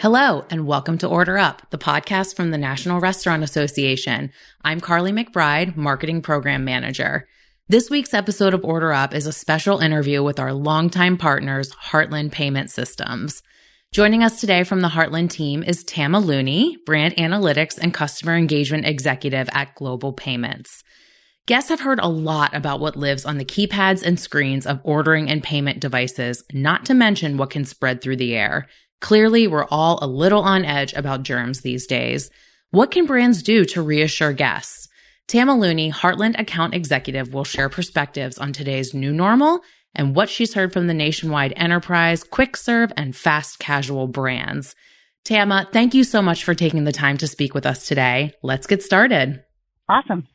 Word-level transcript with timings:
Hello, 0.00 0.46
and 0.48 0.66
welcome 0.66 0.96
to 0.96 1.06
Order 1.06 1.36
Up, 1.36 1.68
the 1.68 1.76
podcast 1.76 2.34
from 2.34 2.50
the 2.50 2.56
National 2.56 3.00
Restaurant 3.00 3.42
Association. 3.42 4.32
I'm 4.64 4.80
Carly 4.80 5.12
McBride, 5.12 5.76
Marketing 5.76 6.22
Program 6.22 6.64
Manager. 6.64 7.28
This 7.68 7.90
week's 7.90 8.14
episode 8.14 8.54
of 8.54 8.64
Order 8.64 8.94
Up 8.94 9.12
is 9.12 9.26
a 9.26 9.32
special 9.32 9.80
interview 9.80 10.22
with 10.22 10.40
our 10.40 10.54
longtime 10.54 11.18
partners, 11.18 11.72
Heartland 11.72 12.32
Payment 12.32 12.70
Systems. 12.70 13.42
Joining 13.92 14.24
us 14.24 14.40
today 14.40 14.64
from 14.64 14.80
the 14.80 14.88
Heartland 14.88 15.28
team 15.28 15.62
is 15.62 15.84
Tama 15.84 16.20
Looney, 16.20 16.78
Brand 16.86 17.14
Analytics 17.16 17.76
and 17.76 17.92
Customer 17.92 18.36
Engagement 18.36 18.86
Executive 18.86 19.50
at 19.52 19.74
Global 19.74 20.14
Payments. 20.14 20.82
Guests 21.44 21.68
have 21.68 21.80
heard 21.80 22.00
a 22.00 22.08
lot 22.08 22.54
about 22.54 22.80
what 22.80 22.96
lives 22.96 23.26
on 23.26 23.36
the 23.36 23.44
keypads 23.44 24.02
and 24.02 24.18
screens 24.18 24.64
of 24.64 24.80
ordering 24.82 25.28
and 25.28 25.42
payment 25.42 25.78
devices, 25.78 26.42
not 26.54 26.86
to 26.86 26.94
mention 26.94 27.36
what 27.36 27.50
can 27.50 27.66
spread 27.66 28.00
through 28.00 28.16
the 28.16 28.34
air. 28.34 28.66
Clearly, 29.00 29.46
we're 29.46 29.66
all 29.66 29.98
a 30.02 30.06
little 30.06 30.42
on 30.42 30.64
edge 30.64 30.92
about 30.92 31.22
germs 31.22 31.60
these 31.62 31.86
days. 31.86 32.30
What 32.70 32.90
can 32.90 33.06
brands 33.06 33.42
do 33.42 33.64
to 33.66 33.82
reassure 33.82 34.32
guests? 34.32 34.88
Tama 35.26 35.56
Looney, 35.56 35.90
Heartland 35.90 36.38
account 36.38 36.74
executive, 36.74 37.32
will 37.32 37.44
share 37.44 37.68
perspectives 37.68 38.36
on 38.36 38.52
today's 38.52 38.92
new 38.92 39.12
normal 39.12 39.60
and 39.94 40.14
what 40.14 40.28
she's 40.28 40.54
heard 40.54 40.72
from 40.72 40.86
the 40.86 40.94
nationwide 40.94 41.52
enterprise, 41.56 42.22
quick 42.24 42.56
serve, 42.56 42.92
and 42.96 43.16
fast 43.16 43.58
casual 43.58 44.06
brands. 44.06 44.74
Tama, 45.24 45.68
thank 45.72 45.94
you 45.94 46.04
so 46.04 46.22
much 46.22 46.44
for 46.44 46.54
taking 46.54 46.84
the 46.84 46.92
time 46.92 47.16
to 47.18 47.26
speak 47.26 47.54
with 47.54 47.66
us 47.66 47.86
today. 47.86 48.32
Let's 48.42 48.66
get 48.66 48.82
started. 48.82 49.42
Awesome. 49.88 50.26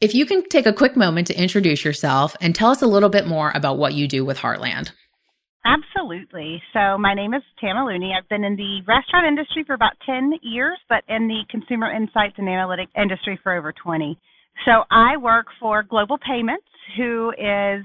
If 0.00 0.14
you 0.14 0.24
can 0.24 0.48
take 0.48 0.66
a 0.66 0.72
quick 0.72 0.96
moment 0.96 1.26
to 1.28 1.38
introduce 1.38 1.84
yourself 1.84 2.36
and 2.40 2.54
tell 2.54 2.70
us 2.70 2.82
a 2.82 2.86
little 2.86 3.08
bit 3.08 3.26
more 3.26 3.52
about 3.54 3.78
what 3.78 3.94
you 3.94 4.08
do 4.08 4.24
with 4.24 4.38
Heartland. 4.38 4.92
Absolutely. 5.64 6.62
So 6.72 6.96
my 6.96 7.14
name 7.14 7.34
is 7.34 7.42
Tama 7.60 7.84
Looney. 7.84 8.14
I've 8.16 8.28
been 8.28 8.44
in 8.44 8.56
the 8.56 8.80
restaurant 8.88 9.26
industry 9.26 9.62
for 9.66 9.74
about 9.74 9.92
10 10.06 10.32
years, 10.42 10.78
but 10.88 11.04
in 11.08 11.28
the 11.28 11.42
consumer 11.50 11.92
insights 11.92 12.34
and 12.38 12.48
analytics 12.48 12.88
industry 13.00 13.38
for 13.42 13.54
over 13.56 13.72
20. 13.72 14.18
So 14.64 14.84
I 14.90 15.16
work 15.18 15.46
for 15.60 15.82
Global 15.82 16.18
Payments, 16.18 16.64
who 16.96 17.30
is 17.32 17.84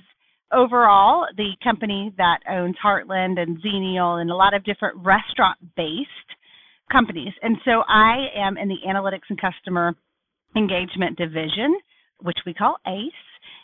overall 0.53 1.27
the 1.35 1.51
company 1.63 2.13
that 2.17 2.39
owns 2.49 2.75
Heartland 2.83 3.39
and 3.39 3.61
Xenial 3.61 4.21
and 4.21 4.31
a 4.31 4.35
lot 4.35 4.53
of 4.53 4.63
different 4.63 4.97
restaurant 4.97 5.57
based 5.75 6.09
companies. 6.89 7.33
And 7.41 7.57
so 7.65 7.83
I 7.89 8.27
am 8.35 8.57
in 8.57 8.69
the 8.69 8.87
analytics 8.87 9.27
and 9.29 9.39
customer 9.39 9.95
engagement 10.55 11.17
division, 11.17 11.77
which 12.21 12.37
we 12.45 12.53
call 12.53 12.77
ACE. 12.87 13.11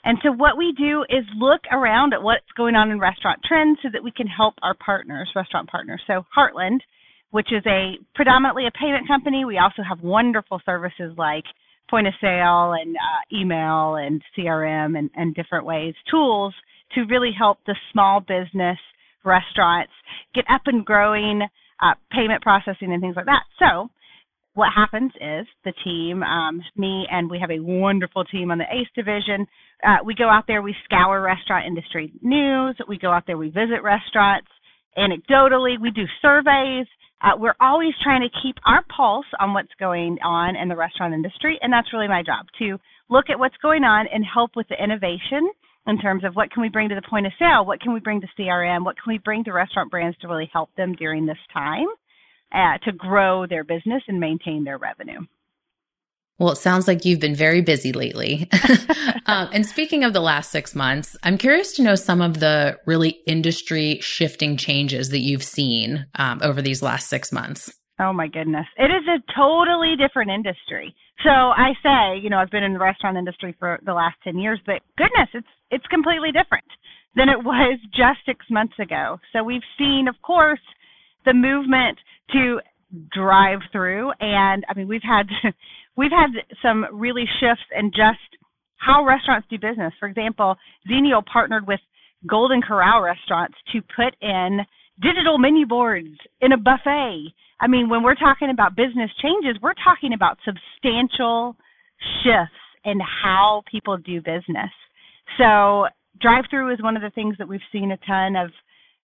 And 0.04 0.18
so 0.24 0.32
what 0.32 0.58
we 0.58 0.74
do 0.78 1.04
is 1.10 1.26
look 1.38 1.62
around 1.72 2.14
at 2.14 2.24
what's 2.24 2.50
going 2.58 2.76
on 2.76 2.90
in 2.90 3.00
restaurant 3.00 3.42
trends 3.48 3.80
so 3.84 3.90
that 3.94 4.04
we 4.04 4.12
can 4.12 4.28
help 4.28 4.56
our 4.64 4.74
partners, 4.74 5.30
restaurant 5.36 5.70
partners. 5.70 6.02
So 6.08 6.26
Heartland, 6.36 6.80
which 7.30 7.52
is 7.52 7.64
a 7.68 7.94
predominantly 8.16 8.66
a 8.66 8.72
payment 8.72 9.08
company, 9.08 9.46
we 9.46 9.60
also 9.60 9.84
have 9.88 10.02
wonderful 10.02 10.62
services 10.66 11.14
like 11.18 11.44
point 11.90 12.08
of 12.08 12.14
sale 12.20 12.74
and 12.74 12.96
uh, 12.96 13.38
email 13.38 13.96
and 13.96 14.22
CRM 14.36 14.98
and, 14.98 15.10
and 15.16 15.36
different 15.36 15.66
ways, 15.66 15.94
tools 16.10 16.54
to 16.96 17.02
really 17.02 17.32
help 17.38 17.60
the 17.68 17.76
small 17.92 18.22
business 18.22 18.78
restaurants 19.24 19.92
get 20.34 20.46
up 20.50 20.62
and 20.66 20.86
growing, 20.86 21.42
uh, 21.82 21.94
payment 22.12 22.42
processing 22.42 22.92
and 22.92 23.02
things 23.02 23.16
like 23.16 23.26
that. 23.26 23.44
So 23.60 23.90
what 24.54 24.70
happens 24.76 25.12
is 25.16 25.48
the 25.64 25.74
team, 25.84 26.24
um, 26.24 26.62
me 26.76 27.06
and 27.10 27.30
we 27.30 27.40
have 27.40 27.52
a 27.52 27.60
wonderful 27.60 28.26
team 28.26 28.52
on 28.52 28.58
the 28.58 28.66
ACE 28.66 28.90
division. 28.96 29.48
Uh, 29.86 29.98
we 30.04 30.14
go 30.14 30.30
out 30.30 30.44
there, 30.48 30.62
we 30.62 30.76
scour 30.84 31.22
restaurant 31.22 31.66
industry 31.66 32.12
news. 32.22 32.76
We 32.88 32.98
go 32.98 33.12
out 33.12 33.24
there, 33.28 33.38
we 33.38 33.50
visit 33.50 33.82
restaurants. 33.84 34.50
Anecdotally, 34.98 35.80
we 35.80 35.92
do 35.92 36.04
surveys. 36.22 36.86
Uh, 37.24 37.38
we're 37.38 37.56
always 37.62 37.94
trying 38.04 38.22
to 38.22 38.42
keep 38.44 38.56
our 38.66 38.84
pulse 38.96 39.26
on 39.40 39.54
what's 39.54 39.72
going 39.80 40.18
on 40.24 40.56
in 40.56 40.68
the 40.68 40.76
restaurant 40.76 41.14
industry, 41.14 41.58
and 41.62 41.72
that's 41.72 41.94
really 41.94 42.08
my 42.08 42.22
job 42.22 42.46
to 42.60 42.78
look 43.10 43.26
at 43.30 43.40
what's 43.40 43.58
going 43.62 43.84
on 43.84 44.06
and 44.14 44.26
help 44.26 44.52
with 44.56 44.68
the 44.68 44.84
innovation 44.84 45.50
in 45.88 45.98
terms 45.98 46.24
of 46.26 46.34
what 46.36 46.52
can 46.52 46.62
we 46.62 46.70
bring 46.70 46.90
to 46.90 46.96
the 46.96 47.08
point 47.10 47.26
of 47.26 47.32
sale, 47.40 47.66
what 47.66 47.80
can 47.80 47.94
we 47.94 48.00
bring 48.00 48.20
to 48.22 48.28
CRM, 48.38 48.84
what 48.84 48.96
can 49.02 49.14
we 49.14 49.18
bring 49.20 49.44
to 49.44 49.54
restaurant 49.54 49.90
brands 49.90 50.18
to 50.20 50.28
really 50.28 50.50
help 50.52 50.70
them 50.76 50.94
during 50.94 51.26
this 51.26 51.38
time 51.54 51.88
uh, 52.54 52.78
to 52.86 52.92
grow 52.92 53.46
their 53.48 53.64
business 53.64 54.04
and 54.08 54.20
maintain 54.20 54.64
their 54.64 54.78
revenue. 54.78 55.22
Well, 56.42 56.54
it 56.54 56.58
sounds 56.58 56.88
like 56.88 57.06
you've 57.06 57.20
been 57.20 57.36
very 57.36 57.62
busy 57.62 57.92
lately. 57.92 58.50
um, 59.28 59.50
and 59.54 59.64
speaking 59.64 60.04
of 60.04 60.14
the 60.14 60.22
last 60.22 60.50
six 60.50 60.74
months, 60.74 61.16
I'm 61.22 61.38
curious 61.38 61.74
to 61.74 61.84
know 61.84 61.94
some 61.94 62.20
of 62.20 62.40
the 62.40 62.80
really 62.88 63.20
industry 63.28 64.00
shifting 64.02 64.58
changes 64.58 65.10
that 65.10 65.20
you've 65.20 65.44
seen 65.44 66.08
um, 66.16 66.40
over 66.42 66.60
these 66.64 66.82
last 66.82 67.10
six 67.10 67.32
months. 67.32 67.72
Oh 68.00 68.12
my 68.12 68.28
goodness. 68.28 68.66
It 68.78 68.90
is 68.90 69.08
a 69.08 69.22
totally 69.38 69.94
different 69.96 70.32
industry. 70.32 70.96
So 71.24 71.30
I 71.30 71.74
say, 71.84 72.20
you 72.20 72.32
know, 72.32 72.38
I've 72.38 72.50
been 72.50 72.64
in 72.64 72.74
the 72.74 72.80
restaurant 72.80 73.18
industry 73.18 73.56
for 73.60 73.80
the 73.86 73.94
last 73.94 74.16
10 74.24 74.40
years, 74.40 74.60
but 74.66 74.82
goodness, 74.98 75.30
it's 75.34 75.48
it's 75.70 75.86
completely 75.88 76.32
different 76.32 76.66
than 77.16 77.30
it 77.30 77.38
was 77.46 77.78
just 77.94 78.26
6 78.26 78.44
months 78.50 78.74
ago. 78.80 79.20
So 79.32 79.44
we've 79.44 79.62
seen 79.78 80.08
of 80.08 80.16
course 80.24 80.66
the 81.26 81.36
movement 81.36 82.00
to 82.32 82.60
drive 83.14 83.60
through 83.72 84.12
and 84.20 84.66
I 84.68 84.74
mean 84.78 84.88
we've 84.88 85.02
had 85.02 85.28
we've 85.98 86.12
had 86.12 86.32
some 86.62 86.86
really 86.92 87.26
shifts 87.40 87.64
in 87.78 87.92
just 87.92 88.20
how 88.82 89.06
restaurants 89.06 89.48
do 89.50 89.58
business. 89.58 89.94
For 90.00 90.08
example, 90.08 90.56
Xenial 90.90 91.24
partnered 91.26 91.68
with 91.68 91.80
Golden 92.28 92.62
Corral 92.62 93.02
restaurants 93.02 93.56
to 93.74 93.82
put 93.96 94.16
in 94.22 94.60
digital 95.02 95.38
menu 95.38 95.66
boards 95.66 96.18
in 96.42 96.52
a 96.52 96.58
buffet. 96.58 97.34
I 97.60 97.68
mean, 97.68 97.90
when 97.90 98.04
we're 98.04 98.16
talking 98.16 98.50
about 98.50 98.76
business 98.76 99.12
changes, 99.22 99.62
we're 99.62 99.76
talking 99.84 100.14
about 100.14 100.38
substantial 100.44 101.56
shifts 102.24 102.58
in 102.84 103.00
how 103.00 103.62
people 103.70 103.98
do 103.98 104.20
business. 104.20 104.72
So, 105.38 105.88
drive 106.20 106.46
through 106.50 106.74
is 106.74 106.82
one 106.82 106.96
of 106.96 107.04
the 107.04 107.12
things 107.12 107.36
that 107.38 107.48
we've 107.48 107.62
seen 107.72 107.92
a 107.92 107.98
ton 107.98 108.36
of 108.36 108.50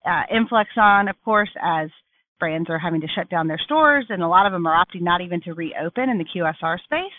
uh, 0.05 0.23
influx 0.35 0.69
on, 0.77 1.07
of 1.07 1.15
course, 1.25 1.49
as 1.61 1.89
brands 2.43 2.69
are 2.69 2.77
having 2.77 2.99
to 2.99 3.07
shut 3.15 3.29
down 3.29 3.47
their 3.47 3.61
stores, 3.63 4.05
and 4.09 4.21
a 4.21 4.27
lot 4.27 4.45
of 4.45 4.51
them 4.51 4.67
are 4.67 4.75
opting 4.75 5.01
not 5.01 5.21
even 5.21 5.39
to 5.39 5.53
reopen 5.53 6.09
in 6.09 6.17
the 6.17 6.25
QSR 6.25 6.77
space, 6.83 7.15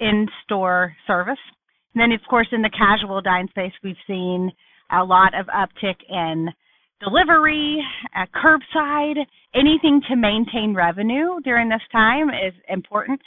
in 0.00 0.26
store 0.42 0.96
service. 1.06 1.38
And 1.94 2.00
then, 2.00 2.12
of 2.12 2.20
course, 2.30 2.48
in 2.50 2.62
the 2.62 2.70
casual 2.70 3.20
dine 3.20 3.46
space, 3.50 3.72
we've 3.82 4.00
seen 4.06 4.50
a 4.90 5.04
lot 5.04 5.32
of 5.38 5.44
uptick 5.48 5.96
in 6.08 6.48
delivery, 6.98 7.78
uh, 8.16 8.24
curbside, 8.34 9.18
anything 9.54 10.00
to 10.08 10.16
maintain 10.16 10.74
revenue 10.74 11.40
during 11.44 11.68
this 11.68 11.84
time 11.92 12.30
is 12.30 12.54
important. 12.70 13.20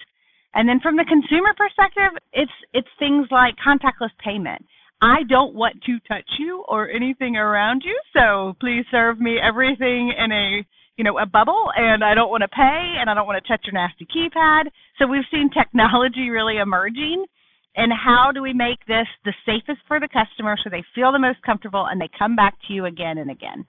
And 0.56 0.68
then 0.68 0.80
from 0.80 0.98
the 0.98 1.06
consumer 1.08 1.54
perspective, 1.56 2.18
it's 2.34 2.52
it's 2.74 2.88
things 2.98 3.28
like 3.30 3.54
contactless 3.62 4.10
payment. 4.26 4.66
I 5.04 5.18
don't 5.30 5.54
want 5.54 5.84
to 5.86 6.00
touch 6.08 6.30
you 6.40 6.66
or 6.68 6.90
anything 6.90 7.36
around 7.36 7.84
you, 7.86 7.96
so 8.18 8.56
please 8.60 8.86
serve 8.90 9.20
me 9.20 9.38
everything 9.38 10.12
in 10.18 10.32
a 10.32 10.66
you 10.98 11.04
know, 11.04 11.18
a 11.20 11.26
bubble 11.26 11.70
and 11.76 12.04
I 12.04 12.14
don't 12.14 12.30
want 12.30 12.42
to 12.42 12.48
pay 12.48 12.96
and 13.00 13.10
I 13.10 13.14
don't 13.14 13.28
want 13.28 13.44
to 13.44 13.48
touch 13.48 13.66
your 13.66 13.74
nasty 13.74 14.06
keypad. 14.06 14.66
So 15.00 15.08
we've 15.08 15.26
seen 15.32 15.50
technology 15.50 16.30
really 16.30 16.58
emerging 16.58 17.26
and 17.76 17.94
how 17.94 18.32
do 18.34 18.42
we 18.42 18.54
make 18.54 18.86
this 18.88 19.08
the 19.24 19.34
safest 19.46 19.80
for 19.88 20.00
the 20.00 20.08
customer 20.08 20.58
so 20.62 20.70
they 20.70 20.84
feel 20.96 21.12
the 21.12 21.20
most 21.20 21.42
comfortable 21.44 21.86
and 21.86 22.02
they 22.02 22.10
come 22.18 22.36
back 22.36 22.56
to 22.68 22.74
you 22.74 22.86
again 22.86 23.20
and 23.20 23.30
again. 23.30 23.66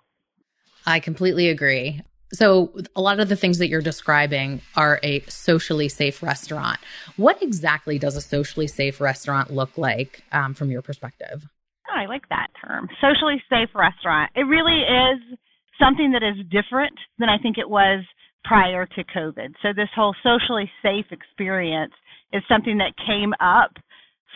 I 0.87 1.00
completely 1.00 1.50
agree. 1.50 2.00
So, 2.33 2.75
a 2.94 3.00
lot 3.00 3.21
of 3.21 3.31
the 3.31 3.37
things 3.37 3.56
that 3.56 3.69
you're 3.69 3.81
describing 3.81 4.60
are 4.77 5.00
a 5.03 5.21
socially 5.28 5.89
safe 5.89 6.22
restaurant. 6.22 6.78
What 7.16 7.42
exactly 7.42 7.98
does 7.98 8.16
a 8.16 8.21
socially 8.21 8.66
safe 8.66 9.01
restaurant 9.01 9.51
look 9.51 9.78
like 9.78 10.22
um, 10.31 10.53
from 10.53 10.71
your 10.71 10.83
perspective? 10.83 11.47
Oh, 11.91 11.98
I 11.98 12.04
like 12.04 12.28
that 12.28 12.48
term, 12.63 12.89
socially 13.01 13.42
safe 13.48 13.71
restaurant. 13.74 14.31
It 14.34 14.42
really 14.42 14.83
is 14.83 15.39
something 15.78 16.13
that 16.13 16.22
is 16.22 16.45
different 16.51 16.97
than 17.19 17.28
I 17.28 17.39
think 17.39 17.59
it 17.59 17.69
was 17.69 18.04
prior 18.45 18.86
to 18.86 19.04
COVID. 19.04 19.54
So 19.63 19.69
this 19.75 19.89
whole 19.95 20.15
socially 20.22 20.71
safe 20.83 21.07
experience 21.10 21.92
is 22.33 22.42
something 22.48 22.78
that 22.78 22.92
came 23.07 23.33
up 23.41 23.72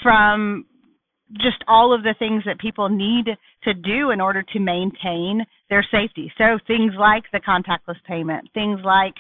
from 0.03 0.67
just 1.41 1.65
all 1.67 1.95
of 1.95 2.03
the 2.03 2.15
things 2.19 2.43
that 2.45 2.59
people 2.59 2.89
need 2.89 3.27
to 3.65 3.75
do 3.75 4.11
in 4.11 4.21
order 4.21 4.43
to 4.43 4.59
maintain 4.59 5.45
their 5.71 5.87
safety. 5.91 6.31
So 6.37 6.59
things 6.67 6.93
like 6.99 7.25
the 7.33 7.41
contactless 7.41 8.03
payment, 8.07 8.49
things 8.53 8.81
like 8.85 9.15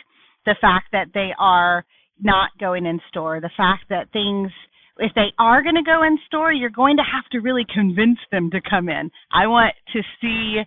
the 0.44 0.56
fact 0.60 0.88
that 0.92 1.08
they 1.14 1.30
are 1.38 1.84
not 2.20 2.50
going 2.60 2.84
in 2.84 3.00
store, 3.08 3.40
the 3.40 3.50
fact 3.56 3.84
that 3.88 4.12
things 4.12 4.50
if 4.98 5.12
they 5.14 5.32
are 5.38 5.62
going 5.62 5.74
to 5.74 5.82
go 5.82 6.02
in 6.02 6.18
store, 6.26 6.52
you're 6.52 6.68
going 6.68 6.98
to 6.98 7.02
have 7.02 7.24
to 7.32 7.40
really 7.40 7.64
convince 7.72 8.18
them 8.30 8.50
to 8.50 8.60
come 8.60 8.90
in. 8.90 9.10
I 9.32 9.46
want 9.46 9.74
to 9.94 10.02
see 10.20 10.60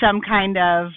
some 0.00 0.20
kind 0.20 0.56
of 0.56 0.90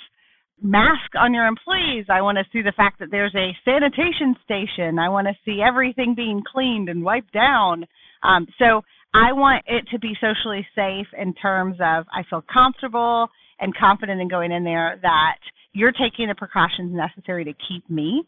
mask 0.62 1.16
on 1.20 1.34
your 1.34 1.48
employees. 1.48 2.06
I 2.10 2.22
want 2.22 2.38
to 2.38 2.46
see 2.54 2.62
the 2.62 2.74
fact 2.76 3.00
that 3.00 3.10
there's 3.10 3.34
a 3.36 3.56
sanitation 3.66 4.36
station. 4.44 5.00
I 5.00 5.10
want 5.10 5.28
to 5.28 5.34
see 5.44 5.62
everything 5.62 6.14
being 6.16 6.44
cleaned 6.46 6.90
and 6.90 7.04
wiped 7.04 7.34
down. 7.34 7.86
Um, 8.24 8.48
so 8.60 8.82
I 9.14 9.34
want 9.34 9.66
it 9.68 9.86
to 9.92 10.00
be 10.00 10.14
socially 10.22 10.66
safe 10.76 11.08
in 11.18 11.34
terms 11.34 11.78
of 11.82 12.06
I 12.14 12.24
feel 12.30 12.44
comfortable 12.52 13.28
and 13.60 13.76
confident 13.76 14.22
in 14.22 14.28
going 14.28 14.52
in 14.52 14.64
there 14.64 15.00
that 15.02 15.38
you're 15.74 15.92
taking 15.92 16.28
the 16.28 16.36
precautions 16.36 16.94
necessary 16.94 17.44
to 17.46 17.54
keep 17.68 17.90
me 17.90 18.24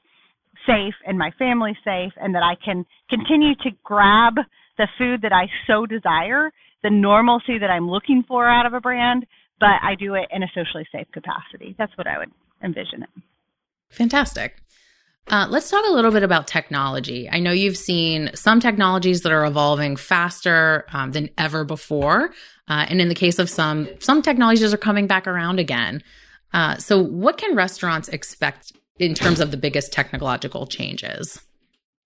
safe 0.65 0.93
and 1.05 1.17
my 1.17 1.31
family 1.37 1.75
safe 1.83 2.11
and 2.17 2.33
that 2.35 2.43
I 2.43 2.55
can 2.63 2.85
continue 3.09 3.55
to 3.63 3.71
grab 3.83 4.35
the 4.77 4.87
food 4.97 5.21
that 5.21 5.33
I 5.33 5.47
so 5.67 5.85
desire, 5.85 6.51
the 6.83 6.89
normalcy 6.89 7.59
that 7.59 7.69
I'm 7.69 7.89
looking 7.89 8.23
for 8.27 8.47
out 8.47 8.65
of 8.65 8.73
a 8.73 8.81
brand, 8.81 9.25
but 9.63 9.81
I 9.81 9.95
do 9.95 10.13
it 10.15 10.27
in 10.29 10.43
a 10.43 10.47
socially 10.53 10.85
safe 10.91 11.07
capacity. 11.13 11.73
That's 11.77 11.97
what 11.97 12.05
I 12.05 12.17
would 12.17 12.31
envision 12.61 13.03
it. 13.03 13.09
Fantastic. 13.91 14.57
Uh, 15.29 15.47
let's 15.49 15.69
talk 15.69 15.85
a 15.87 15.93
little 15.93 16.11
bit 16.11 16.21
about 16.21 16.47
technology. 16.47 17.29
I 17.31 17.39
know 17.39 17.53
you've 17.53 17.77
seen 17.77 18.29
some 18.35 18.59
technologies 18.59 19.21
that 19.21 19.31
are 19.31 19.45
evolving 19.45 19.95
faster 19.95 20.85
um, 20.91 21.13
than 21.13 21.29
ever 21.37 21.63
before, 21.63 22.31
uh, 22.67 22.87
and 22.89 22.99
in 22.99 23.07
the 23.07 23.15
case 23.15 23.39
of 23.39 23.49
some, 23.49 23.87
some 23.99 24.21
technologies 24.21 24.73
are 24.73 24.77
coming 24.77 25.07
back 25.07 25.27
around 25.27 25.59
again. 25.59 26.03
Uh, 26.51 26.75
so, 26.75 27.01
what 27.01 27.37
can 27.37 27.55
restaurants 27.55 28.09
expect 28.09 28.73
in 28.99 29.13
terms 29.13 29.39
of 29.39 29.51
the 29.51 29.57
biggest 29.57 29.93
technological 29.93 30.67
changes? 30.67 31.39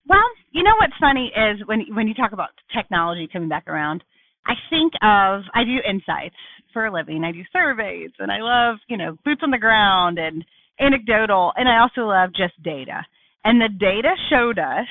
Well, 0.06 0.30
you 0.52 0.62
know 0.62 0.74
what's 0.80 0.94
funny 1.00 1.32
is 1.36 1.66
when 1.66 1.86
when 1.92 2.06
you 2.06 2.14
talk 2.14 2.30
about 2.30 2.50
technology 2.72 3.28
coming 3.30 3.48
back 3.48 3.66
around, 3.66 4.04
I 4.46 4.54
think 4.70 4.92
of 5.02 5.42
I 5.54 5.64
do 5.64 5.78
insights 5.84 6.36
for 6.72 6.86
a 6.86 6.92
living. 6.92 7.24
I 7.24 7.32
do 7.32 7.42
surveys, 7.52 8.10
and 8.18 8.30
I 8.30 8.38
love 8.40 8.78
you 8.88 8.96
know 8.96 9.16
boots 9.24 9.42
on 9.42 9.50
the 9.50 9.58
ground 9.58 10.18
and 10.18 10.44
anecdotal, 10.80 11.52
and 11.56 11.68
I 11.68 11.80
also 11.80 12.02
love 12.02 12.30
just 12.34 12.60
data. 12.62 13.04
And 13.44 13.60
the 13.60 13.68
data 13.68 14.14
showed 14.30 14.58
us 14.58 14.86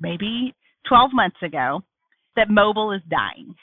maybe 0.00 0.54
12 0.88 1.10
months 1.12 1.36
ago 1.42 1.82
that 2.36 2.48
mobile 2.48 2.92
is 2.92 3.02
dying. 3.10 3.54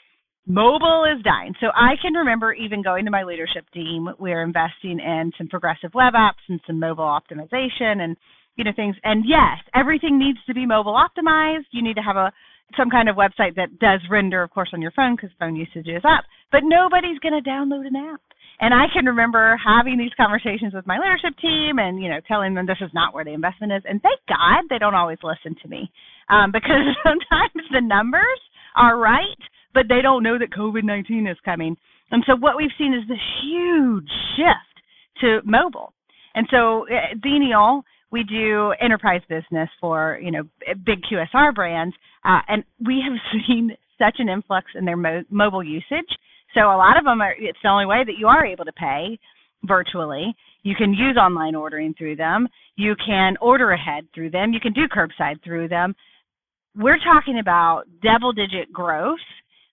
Mobile 0.46 1.04
is 1.04 1.22
dying. 1.22 1.54
So 1.60 1.66
I 1.74 1.94
can 2.00 2.14
remember 2.14 2.52
even 2.54 2.82
going 2.82 3.04
to 3.04 3.10
my 3.10 3.24
leadership 3.24 3.66
team. 3.74 4.08
We're 4.18 4.42
investing 4.42 4.98
in 4.98 5.32
some 5.36 5.48
progressive 5.48 5.92
web 5.94 6.14
apps 6.14 6.44
and 6.48 6.60
some 6.66 6.80
mobile 6.80 7.04
optimization 7.04 8.00
and 8.00 8.16
you 8.56 8.64
know 8.64 8.72
things. 8.74 8.96
And 9.04 9.24
yes, 9.26 9.58
everything 9.74 10.18
needs 10.18 10.38
to 10.46 10.54
be 10.54 10.64
mobile 10.64 10.96
optimized. 10.96 11.66
You 11.70 11.82
need 11.82 11.96
to 11.96 12.02
have 12.02 12.16
a 12.16 12.32
some 12.76 12.90
kind 12.90 13.08
of 13.08 13.16
website 13.16 13.56
that 13.56 13.78
does 13.78 14.00
render, 14.10 14.42
of 14.42 14.50
course, 14.50 14.70
on 14.72 14.82
your 14.82 14.90
phone 14.92 15.16
because 15.16 15.30
phone 15.38 15.56
usage 15.56 15.88
is 15.88 16.02
up. 16.04 16.24
But 16.50 16.62
nobody's 16.64 17.18
going 17.18 17.36
to 17.36 17.48
download 17.48 17.86
an 17.86 17.96
app. 17.96 18.20
And 18.60 18.74
I 18.74 18.86
can 18.92 19.06
remember 19.06 19.56
having 19.64 19.98
these 19.98 20.14
conversations 20.16 20.74
with 20.74 20.86
my 20.86 20.98
leadership 20.98 21.38
team 21.40 21.78
and, 21.78 22.02
you 22.02 22.08
know, 22.08 22.18
telling 22.26 22.54
them 22.54 22.66
this 22.66 22.80
is 22.80 22.90
not 22.92 23.14
where 23.14 23.24
the 23.24 23.32
investment 23.32 23.72
is. 23.72 23.82
And 23.88 24.02
thank 24.02 24.18
God 24.28 24.64
they 24.68 24.78
don't 24.78 24.96
always 24.96 25.18
listen 25.22 25.54
to 25.62 25.68
me 25.68 25.90
um, 26.28 26.50
because 26.52 26.90
sometimes 27.04 27.68
the 27.70 27.80
numbers 27.80 28.40
are 28.76 28.98
right, 28.98 29.38
but 29.74 29.84
they 29.88 30.02
don't 30.02 30.22
know 30.22 30.38
that 30.38 30.50
COVID 30.50 30.82
19 30.82 31.28
is 31.28 31.36
coming. 31.44 31.76
And 32.10 32.24
so 32.26 32.34
what 32.34 32.56
we've 32.56 32.74
seen 32.78 32.94
is 32.94 33.06
this 33.06 33.18
huge 33.42 34.10
shift 34.34 35.20
to 35.20 35.40
mobile. 35.44 35.92
And 36.34 36.46
so 36.50 36.86
at 36.88 37.16
uh, 37.16 37.20
Xenial, 37.24 37.82
we 38.10 38.24
do 38.24 38.72
enterprise 38.80 39.20
business 39.28 39.68
for, 39.80 40.18
you 40.22 40.30
know, 40.30 40.42
big 40.84 41.00
QSR 41.02 41.54
brands. 41.54 41.94
Uh, 42.24 42.40
and 42.48 42.64
we 42.84 43.02
have 43.06 43.42
seen 43.46 43.76
such 43.98 44.16
an 44.18 44.28
influx 44.28 44.66
in 44.74 44.84
their 44.84 44.96
mo- 44.96 45.24
mobile 45.30 45.62
usage 45.62 46.08
so 46.54 46.60
a 46.60 46.76
lot 46.76 46.96
of 46.98 47.04
them 47.04 47.20
are, 47.20 47.34
it's 47.38 47.58
the 47.62 47.68
only 47.68 47.86
way 47.86 48.04
that 48.04 48.18
you 48.18 48.26
are 48.26 48.44
able 48.44 48.64
to 48.64 48.72
pay 48.72 49.18
virtually. 49.64 50.34
You 50.62 50.74
can 50.76 50.92
use 50.92 51.16
online 51.16 51.54
ordering 51.54 51.94
through 51.96 52.16
them. 52.16 52.48
You 52.76 52.94
can 53.04 53.34
order 53.40 53.72
ahead 53.72 54.06
through 54.14 54.30
them. 54.30 54.52
You 54.52 54.60
can 54.60 54.72
do 54.72 54.88
curbside 54.88 55.42
through 55.44 55.68
them. 55.68 55.94
We're 56.76 56.98
talking 56.98 57.38
about 57.40 57.84
double 58.02 58.32
digit 58.32 58.72
growth 58.72 59.18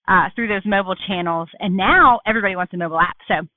uh, 0.07 0.29
through 0.35 0.47
those 0.47 0.65
mobile 0.65 0.95
channels. 1.07 1.49
And 1.59 1.75
now 1.75 2.19
everybody 2.25 2.55
wants 2.55 2.73
a 2.73 2.77
mobile 2.77 2.99
app. 2.99 3.17
So 3.27 3.47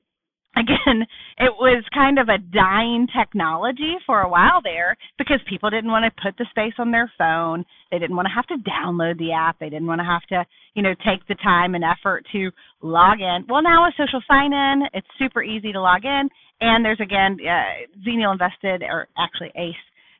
again, 0.58 1.06
it 1.38 1.52
was 1.58 1.84
kind 1.94 2.18
of 2.18 2.28
a 2.28 2.38
dying 2.38 3.06
technology 3.16 3.96
for 4.06 4.20
a 4.20 4.28
while 4.28 4.60
there 4.62 4.96
because 5.18 5.40
people 5.48 5.70
didn't 5.70 5.90
want 5.90 6.04
to 6.04 6.22
put 6.22 6.36
the 6.36 6.46
space 6.50 6.74
on 6.78 6.90
their 6.90 7.10
phone. 7.16 7.64
They 7.90 7.98
didn't 7.98 8.16
want 8.16 8.26
to 8.26 8.34
have 8.34 8.46
to 8.48 8.68
download 8.68 9.18
the 9.18 9.32
app. 9.32 9.58
They 9.58 9.70
didn't 9.70 9.86
want 9.86 10.00
to 10.00 10.04
have 10.04 10.22
to, 10.30 10.44
you 10.74 10.82
know, 10.82 10.94
take 11.06 11.26
the 11.28 11.36
time 11.36 11.74
and 11.74 11.84
effort 11.84 12.24
to 12.32 12.50
log 12.82 13.20
in. 13.20 13.46
Well, 13.48 13.62
now 13.62 13.86
with 13.86 13.94
social 13.96 14.22
sign 14.28 14.52
in, 14.52 14.82
it's 14.92 15.06
super 15.18 15.42
easy 15.42 15.72
to 15.72 15.80
log 15.80 16.04
in. 16.04 16.28
And 16.60 16.84
there's 16.84 17.00
again, 17.00 17.38
uh, 17.40 17.86
Xenial 18.06 18.32
invested, 18.32 18.82
or 18.82 19.06
actually 19.16 19.52
Ace 19.56 19.76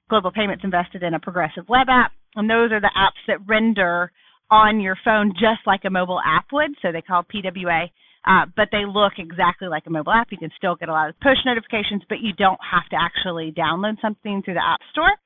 Global 0.09 0.31
Payments 0.31 0.65
invested 0.65 1.03
in 1.03 1.15
a 1.15 1.21
progressive 1.21 1.69
web 1.69 1.89
app. 1.91 2.13
And 2.37 2.49
those 2.49 2.71
are 2.73 2.81
the 2.81 2.93
apps 2.97 3.21
that 3.27 3.47
render 3.47 4.13
on 4.51 4.81
your 4.81 4.97
phone 5.05 5.33
just 5.33 5.67
like 5.67 5.81
a 5.85 5.91
mobile 5.91 6.21
app 6.25 6.47
would. 6.53 6.71
So 6.81 6.93
they 6.93 7.03
call 7.03 7.25
PWA 7.25 7.91
uh, 8.29 8.45
but 8.55 8.69
they 8.71 8.85
look 8.85 9.15
exactly 9.17 9.69
like 9.69 9.85
a 9.87 9.91
mobile 9.91 10.13
app. 10.13 10.29
You 10.31 10.37
can 10.37 10.53
still 10.57 10.77
get 10.77 10.91
a 10.91 10.93
lot 10.93 11.09
of 11.09 11.19
push 11.21 11.39
notifications, 11.47 12.03
but 12.09 12.21
you 12.21 12.35
don't 12.37 12.61
have 12.61 12.85
to 12.91 12.97
actually 13.01 13.53
download 13.57 13.97
something 14.03 14.43
through 14.45 14.55
the 14.55 14.65
App 14.65 14.81
Store. 14.93 15.17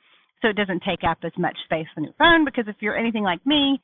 So 0.40 0.48
it 0.48 0.56
doesn't 0.56 0.82
take 0.86 1.02
up 1.02 1.18
as 1.24 1.32
much 1.36 1.56
space 1.64 1.86
on 1.96 2.04
your 2.04 2.14
phone 2.18 2.44
because 2.44 2.64
if 2.68 2.76
you're 2.80 2.96
anything 2.96 3.24
like 3.24 3.44
me, 3.44 3.80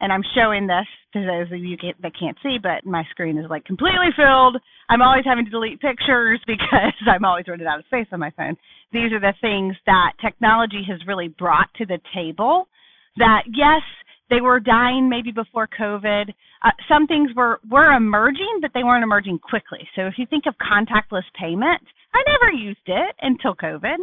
and 0.00 0.12
I'm 0.12 0.24
showing 0.34 0.66
this 0.66 0.88
to 1.12 1.20
those 1.20 1.52
of 1.52 1.62
you 1.62 1.76
that 2.02 2.12
can't 2.18 2.36
see, 2.42 2.56
but 2.60 2.84
my 2.84 3.04
screen 3.10 3.38
is 3.38 3.46
like 3.48 3.64
completely 3.64 4.08
filled. 4.16 4.56
I'm 4.88 5.00
always 5.00 5.24
having 5.24 5.44
to 5.44 5.50
delete 5.50 5.80
pictures 5.80 6.40
because 6.46 6.96
I'm 7.06 7.24
always 7.24 7.46
running 7.46 7.66
out 7.66 7.78
of 7.78 7.84
space 7.86 8.08
on 8.10 8.18
my 8.18 8.30
phone. 8.36 8.56
These 8.92 9.12
are 9.12 9.20
the 9.20 9.34
things 9.40 9.76
that 9.86 10.12
technology 10.20 10.82
has 10.88 10.98
really 11.06 11.28
brought 11.28 11.68
to 11.76 11.86
the 11.86 12.00
table 12.14 12.66
that 13.16 13.44
yes, 13.46 13.82
they 14.32 14.40
were 14.40 14.60
dying 14.60 15.08
maybe 15.08 15.30
before 15.30 15.68
COVID. 15.78 16.32
Uh, 16.64 16.70
some 16.88 17.06
things 17.06 17.30
were, 17.36 17.60
were 17.70 17.92
emerging, 17.92 18.58
but 18.62 18.70
they 18.72 18.82
weren't 18.82 19.04
emerging 19.04 19.38
quickly. 19.38 19.86
So 19.94 20.06
if 20.06 20.14
you 20.16 20.26
think 20.30 20.44
of 20.46 20.54
contactless 20.56 21.28
payment, 21.38 21.82
I 22.14 22.22
never 22.26 22.52
used 22.52 22.86
it 22.86 23.14
until 23.20 23.54
COVID. 23.54 23.98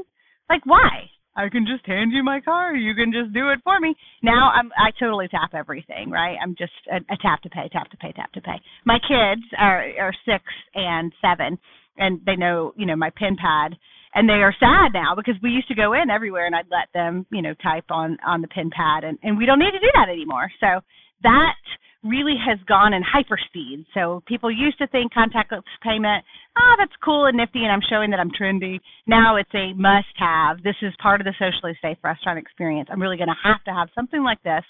Like, 0.50 0.62
why? 0.66 1.10
I 1.36 1.48
can 1.50 1.66
just 1.66 1.86
hand 1.86 2.12
you 2.12 2.24
my 2.24 2.42
card. 2.42 2.80
You 2.80 2.94
can 2.94 3.12
just 3.12 3.34
do 3.34 3.50
it 3.50 3.60
for 3.64 3.80
me. 3.80 3.96
Now 4.22 4.52
I'm 4.54 4.72
I 4.78 4.92
totally 5.00 5.30
tap 5.30 5.52
everything, 5.54 6.10
right? 6.12 6.36
I'm 6.42 6.56
just 6.58 6.74
a, 6.92 6.98
a 6.98 7.18
tap 7.22 7.42
to 7.44 7.50
pay, 7.50 7.70
tap 7.72 7.90
to 7.92 7.98
pay, 7.98 8.12
tap 8.12 8.34
to 8.34 8.42
pay. 8.42 8.60
My 8.84 8.98
kids 9.00 9.46
are 9.58 9.86
are 10.02 10.14
six 10.26 10.44
and 10.76 11.14
seven, 11.22 11.58
and 11.98 12.20
they 12.26 12.36
know 12.36 12.74
you 12.76 12.86
know 12.86 12.98
my 12.98 13.12
pin 13.12 13.38
pad 13.38 13.78
and 14.14 14.28
they 14.28 14.42
are 14.42 14.56
sad 14.60 14.94
now 14.94 15.14
because 15.16 15.36
we 15.42 15.52
used 15.52 15.68
to 15.68 15.76
go 15.76 15.94
in 15.94 16.10
everywhere 16.10 16.46
and 16.46 16.56
I'd 16.56 16.72
let 16.72 16.90
them, 16.94 17.26
you 17.32 17.42
know, 17.42 17.54
type 17.62 17.86
on 17.90 18.18
on 18.26 18.42
the 18.42 18.48
pin 18.48 18.70
pad 18.70 19.04
and 19.04 19.18
and 19.24 19.38
we 19.38 19.46
don't 19.46 19.60
need 19.60 19.72
to 19.72 19.80
do 19.80 19.92
that 19.96 20.10
anymore. 20.10 20.50
So 20.60 20.82
that 21.24 21.56
really 22.04 22.36
has 22.40 22.58
gone 22.68 22.94
in 22.94 23.04
hyperspeed. 23.04 23.86
So 23.94 24.24
people 24.26 24.50
used 24.50 24.78
to 24.78 24.88
think 24.88 25.12
contactless 25.14 25.64
payment, 25.84 26.24
oh, 26.58 26.76
that's 26.78 26.96
cool 27.04 27.26
and 27.26 27.36
nifty 27.36 27.64
and 27.64 27.72
I'm 27.72 27.84
showing 27.90 28.12
that 28.12 28.20
I'm 28.20 28.32
trendy. 28.32 28.80
Now 29.06 29.36
it's 29.36 29.54
a 29.54 29.74
must 29.74 30.16
have. 30.18 30.64
This 30.64 30.80
is 30.82 30.94
part 31.02 31.20
of 31.20 31.26
the 31.26 31.34
socially 31.38 31.78
safe 31.82 31.98
restaurant 32.04 32.40
experience. 32.40 32.90
I'm 32.92 33.02
really 33.02 33.18
going 33.18 33.30
to 33.30 33.44
have 33.44 33.64
to 33.66 33.72
have 33.72 33.90
something 33.94 34.24
like 34.24 34.42
this 34.44 34.64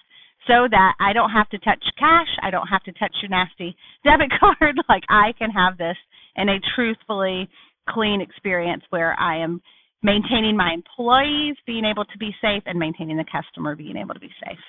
so 0.48 0.67
that 0.69 0.93
I 1.00 1.13
don't 1.13 1.29
have 1.31 1.50
to 1.50 1.60
touch 1.60 1.84
cash, 1.98 2.29
I 2.41 2.50
don't 2.50 2.67
have 2.67 2.84
to 2.84 2.91
touch 2.93 3.13
your 3.22 3.29
nasty 3.29 3.75
debit 4.03 4.31
card. 4.39 4.77
like 4.89 5.03
I 5.10 5.34
can 5.38 5.51
have 5.51 5.77
this 5.77 5.98
in 6.36 6.50
a 6.50 6.58
truthfully 6.75 7.50
clean 7.89 8.22
experience 8.22 8.84
where 8.89 9.19
I 9.19 9.43
am 9.43 9.62
maintaining 10.01 10.55
my 10.55 10.74
employees 10.74 11.55
being 11.65 11.86
able 11.86 12.05
to 12.05 12.17
be 12.17 12.31
safe 12.41 12.63
and 12.65 12.79
maintaining 12.79 13.17
the 13.17 13.25
customer 13.25 13.75
being 13.75 13.98
able 13.98 14.13
to 14.13 14.19
be 14.19 14.31
safe. 14.46 14.60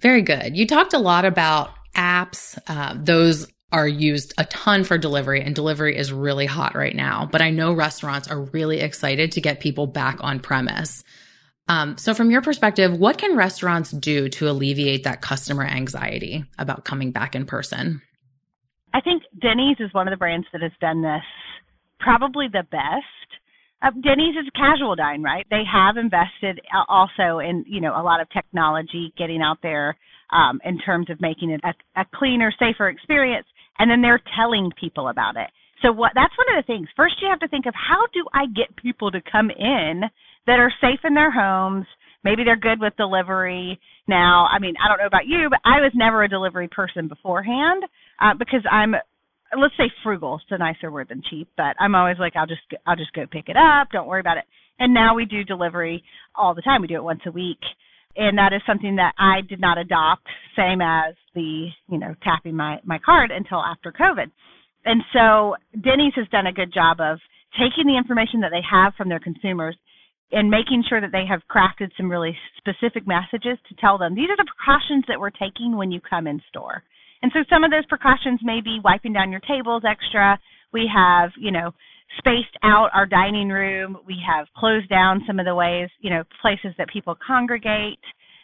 Very 0.00 0.22
good. 0.22 0.56
You 0.56 0.66
talked 0.66 0.92
a 0.92 0.98
lot 0.98 1.24
about 1.24 1.70
apps. 1.96 2.58
Uh, 2.66 2.94
those 2.96 3.46
are 3.70 3.88
used 3.88 4.34
a 4.38 4.44
ton 4.44 4.84
for 4.84 4.98
delivery, 4.98 5.40
and 5.40 5.54
delivery 5.54 5.96
is 5.96 6.12
really 6.12 6.46
hot 6.46 6.74
right 6.74 6.94
now. 6.94 7.28
But 7.30 7.42
I 7.42 7.50
know 7.50 7.72
restaurants 7.72 8.28
are 8.28 8.40
really 8.40 8.80
excited 8.80 9.32
to 9.32 9.40
get 9.40 9.60
people 9.60 9.86
back 9.86 10.18
on 10.20 10.40
premise. 10.40 11.02
Um, 11.66 11.96
so, 11.96 12.12
from 12.12 12.30
your 12.30 12.42
perspective, 12.42 12.96
what 12.96 13.18
can 13.18 13.36
restaurants 13.36 13.90
do 13.90 14.28
to 14.30 14.50
alleviate 14.50 15.04
that 15.04 15.22
customer 15.22 15.64
anxiety 15.64 16.44
about 16.58 16.84
coming 16.84 17.10
back 17.10 17.34
in 17.34 17.46
person? 17.46 18.02
I 18.92 19.00
think 19.00 19.22
Denny's 19.40 19.78
is 19.80 19.92
one 19.92 20.06
of 20.06 20.12
the 20.12 20.18
brands 20.18 20.46
that 20.52 20.62
has 20.62 20.72
done 20.80 21.02
this 21.02 21.22
probably 22.04 22.46
the 22.52 22.64
best. 22.70 23.28
Uh, 23.82 23.90
Denny's 24.02 24.36
is 24.36 24.48
casual 24.54 24.94
dine, 24.94 25.22
right? 25.22 25.46
They 25.50 25.62
have 25.70 25.96
invested 25.96 26.60
uh, 26.72 26.84
also 26.88 27.38
in 27.40 27.64
you 27.66 27.80
know 27.80 27.92
a 27.96 28.04
lot 28.04 28.20
of 28.20 28.28
technology 28.30 29.12
getting 29.18 29.42
out 29.42 29.58
there 29.62 29.96
um, 30.30 30.60
in 30.64 30.78
terms 30.78 31.10
of 31.10 31.20
making 31.20 31.50
it 31.50 31.60
a, 31.64 32.00
a 32.00 32.04
cleaner, 32.14 32.52
safer 32.58 32.88
experience, 32.88 33.46
and 33.78 33.90
then 33.90 34.02
they're 34.02 34.22
telling 34.36 34.70
people 34.78 35.08
about 35.08 35.36
it. 35.36 35.50
So 35.82 35.92
what 35.92 36.12
that's 36.14 36.32
one 36.38 36.56
of 36.56 36.64
the 36.64 36.66
things. 36.66 36.88
First, 36.96 37.16
you 37.20 37.28
have 37.28 37.40
to 37.40 37.48
think 37.48 37.66
of 37.66 37.74
how 37.74 38.06
do 38.12 38.24
I 38.32 38.46
get 38.54 38.76
people 38.76 39.10
to 39.10 39.20
come 39.20 39.50
in 39.50 40.02
that 40.46 40.60
are 40.60 40.72
safe 40.80 41.00
in 41.04 41.14
their 41.14 41.32
homes. 41.32 41.86
Maybe 42.22 42.42
they're 42.44 42.56
good 42.56 42.80
with 42.80 42.96
delivery. 42.96 43.78
Now, 44.08 44.46
I 44.50 44.58
mean, 44.58 44.74
I 44.82 44.88
don't 44.88 44.98
know 44.98 45.06
about 45.06 45.26
you, 45.26 45.48
but 45.50 45.60
I 45.64 45.80
was 45.80 45.92
never 45.94 46.22
a 46.22 46.28
delivery 46.28 46.68
person 46.68 47.08
beforehand 47.08 47.84
uh, 48.20 48.32
because 48.38 48.62
I'm 48.70 48.94
let's 49.58 49.76
say 49.76 49.90
frugal. 50.02 50.36
It's 50.36 50.50
a 50.50 50.58
nicer 50.58 50.90
word 50.90 51.08
than 51.08 51.22
cheap, 51.28 51.48
but 51.56 51.76
I'm 51.78 51.94
always 51.94 52.16
like, 52.18 52.36
I'll 52.36 52.46
just 52.46 52.62
I'll 52.86 52.96
just 52.96 53.12
go 53.12 53.26
pick 53.30 53.48
it 53.48 53.56
up. 53.56 53.88
Don't 53.92 54.06
worry 54.06 54.20
about 54.20 54.38
it. 54.38 54.44
And 54.78 54.92
now 54.92 55.14
we 55.14 55.24
do 55.24 55.44
delivery 55.44 56.02
all 56.34 56.54
the 56.54 56.62
time. 56.62 56.82
We 56.82 56.88
do 56.88 56.96
it 56.96 57.04
once 57.04 57.20
a 57.26 57.30
week, 57.30 57.60
and 58.16 58.38
that 58.38 58.52
is 58.52 58.60
something 58.66 58.96
that 58.96 59.14
I 59.18 59.40
did 59.48 59.60
not 59.60 59.78
adopt, 59.78 60.26
same 60.56 60.80
as 60.80 61.14
the 61.34 61.68
you 61.88 61.98
know 61.98 62.14
tapping 62.22 62.56
my 62.56 62.80
my 62.84 62.98
card 62.98 63.30
until 63.30 63.58
after 63.58 63.92
COVID. 63.92 64.30
And 64.84 65.02
so 65.12 65.56
Denny's 65.72 66.14
has 66.16 66.28
done 66.28 66.46
a 66.46 66.52
good 66.52 66.72
job 66.72 67.00
of 67.00 67.18
taking 67.58 67.86
the 67.86 67.96
information 67.96 68.40
that 68.40 68.50
they 68.50 68.62
have 68.68 68.94
from 68.96 69.08
their 69.08 69.20
consumers 69.20 69.76
and 70.32 70.50
making 70.50 70.84
sure 70.88 71.00
that 71.00 71.12
they 71.12 71.24
have 71.28 71.40
crafted 71.48 71.90
some 71.96 72.10
really 72.10 72.36
specific 72.58 73.06
messages 73.06 73.58
to 73.68 73.74
tell 73.80 73.98
them 73.98 74.14
these 74.14 74.28
are 74.28 74.36
the 74.36 74.50
precautions 74.50 75.04
that 75.08 75.20
we're 75.20 75.30
taking 75.30 75.76
when 75.76 75.92
you 75.92 76.00
come 76.00 76.26
in 76.26 76.40
store. 76.48 76.82
And 77.24 77.32
so 77.32 77.40
some 77.48 77.64
of 77.64 77.70
those 77.70 77.86
precautions 77.86 78.40
may 78.42 78.60
be 78.60 78.82
wiping 78.84 79.14
down 79.14 79.32
your 79.32 79.40
tables 79.40 79.82
extra. 79.88 80.38
We 80.74 80.90
have, 80.94 81.30
you 81.38 81.52
know, 81.52 81.72
spaced 82.18 82.54
out 82.62 82.90
our 82.92 83.06
dining 83.06 83.48
room. 83.48 83.96
We 84.06 84.18
have 84.28 84.46
closed 84.54 84.90
down 84.90 85.22
some 85.26 85.38
of 85.38 85.46
the 85.46 85.54
ways, 85.54 85.88
you 86.00 86.10
know, 86.10 86.24
places 86.42 86.74
that 86.76 86.90
people 86.92 87.16
congregate. 87.26 87.98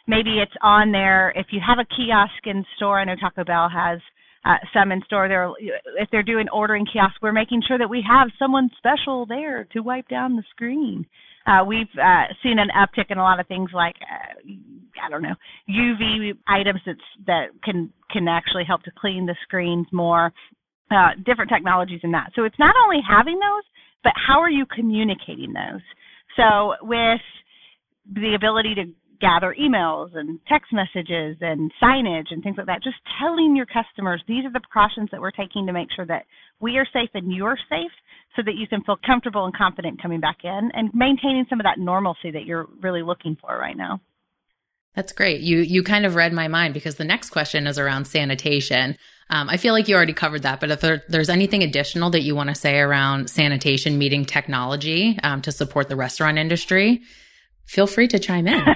Maybe 0.07 0.39
it's 0.39 0.55
on 0.63 0.91
there. 0.91 1.31
If 1.35 1.45
you 1.51 1.59
have 1.63 1.77
a 1.77 1.85
kiosk 1.95 2.41
in 2.45 2.65
store, 2.75 2.99
I 2.99 3.05
know 3.05 3.13
Taco 3.21 3.43
Bell 3.43 3.69
has 3.69 3.99
uh, 4.45 4.57
some 4.73 4.91
in 4.91 5.03
store. 5.05 5.27
They're, 5.27 5.51
if 5.99 6.09
they're 6.11 6.23
doing 6.23 6.49
ordering 6.51 6.87
kiosks, 6.91 7.19
we're 7.21 7.31
making 7.31 7.61
sure 7.67 7.77
that 7.77 7.87
we 7.87 8.03
have 8.09 8.29
someone 8.39 8.71
special 8.79 9.27
there 9.27 9.65
to 9.73 9.81
wipe 9.81 10.07
down 10.07 10.35
the 10.35 10.43
screen. 10.49 11.05
Uh, 11.45 11.63
we've 11.67 11.85
uh, 12.01 12.33
seen 12.41 12.57
an 12.57 12.69
uptick 12.75 13.11
in 13.11 13.19
a 13.19 13.23
lot 13.23 13.39
of 13.39 13.45
things 13.45 13.69
like 13.75 13.97
uh, 14.01 14.49
I 15.03 15.09
don't 15.09 15.21
know 15.21 15.35
UV 15.69 16.33
items 16.47 16.81
that's, 16.85 16.99
that 17.27 17.47
can 17.63 17.91
can 18.11 18.27
actually 18.27 18.63
help 18.65 18.83
to 18.83 18.91
clean 18.99 19.25
the 19.25 19.35
screens 19.43 19.87
more. 19.91 20.31
Uh, 20.91 21.15
different 21.25 21.49
technologies 21.49 22.01
in 22.03 22.11
that. 22.11 22.31
So 22.35 22.43
it's 22.43 22.59
not 22.59 22.75
only 22.83 22.99
having 23.07 23.39
those, 23.39 23.63
but 24.03 24.11
how 24.27 24.41
are 24.41 24.49
you 24.49 24.65
communicating 24.65 25.53
those? 25.53 25.79
So 26.35 26.73
with 26.81 27.21
the 28.13 28.35
ability 28.35 28.75
to 28.75 28.83
gather 29.21 29.55
emails 29.57 30.09
and 30.15 30.39
text 30.49 30.73
messages 30.73 31.37
and 31.39 31.71
signage 31.81 32.31
and 32.31 32.43
things 32.43 32.55
like 32.57 32.65
that, 32.65 32.83
just 32.83 32.97
telling 33.21 33.55
your 33.55 33.67
customers 33.67 34.21
these 34.27 34.43
are 34.43 34.51
the 34.51 34.59
precautions 34.59 35.09
that 35.11 35.21
we're 35.21 35.31
taking 35.31 35.67
to 35.67 35.73
make 35.73 35.87
sure 35.95 36.05
that 36.07 36.25
we 36.59 36.77
are 36.77 36.87
safe 36.91 37.09
and 37.13 37.31
you're 37.31 37.57
safe 37.69 37.91
so 38.35 38.41
that 38.43 38.55
you 38.55 38.67
can 38.67 38.83
feel 38.83 38.97
comfortable 39.05 39.45
and 39.45 39.55
confident 39.55 40.01
coming 40.01 40.19
back 40.19 40.37
in 40.43 40.71
and 40.73 40.89
maintaining 40.93 41.45
some 41.49 41.59
of 41.59 41.63
that 41.65 41.79
normalcy 41.79 42.31
that 42.31 42.45
you're 42.45 42.67
really 42.81 43.03
looking 43.03 43.37
for 43.39 43.57
right 43.57 43.77
now. 43.77 44.01
That's 44.95 45.13
great. 45.13 45.41
You 45.41 45.59
you 45.59 45.83
kind 45.83 46.05
of 46.05 46.15
read 46.15 46.33
my 46.33 46.47
mind 46.47 46.73
because 46.73 46.95
the 46.95 47.05
next 47.05 47.29
question 47.29 47.65
is 47.65 47.79
around 47.79 48.05
sanitation. 48.05 48.97
Um, 49.29 49.49
I 49.49 49.55
feel 49.55 49.73
like 49.73 49.87
you 49.87 49.95
already 49.95 50.11
covered 50.11 50.43
that, 50.43 50.59
but 50.59 50.71
if 50.71 50.81
there, 50.81 51.03
there's 51.07 51.29
anything 51.29 51.63
additional 51.63 52.09
that 52.09 52.21
you 52.21 52.35
want 52.35 52.49
to 52.49 52.55
say 52.55 52.79
around 52.79 53.29
sanitation 53.29 53.97
meeting 53.97 54.25
technology 54.25 55.17
um, 55.23 55.41
to 55.43 55.53
support 55.53 55.87
the 55.87 55.95
restaurant 55.95 56.37
industry, 56.37 57.01
feel 57.63 57.87
free 57.87 58.09
to 58.09 58.19
chime 58.19 58.45
in. 58.45 58.59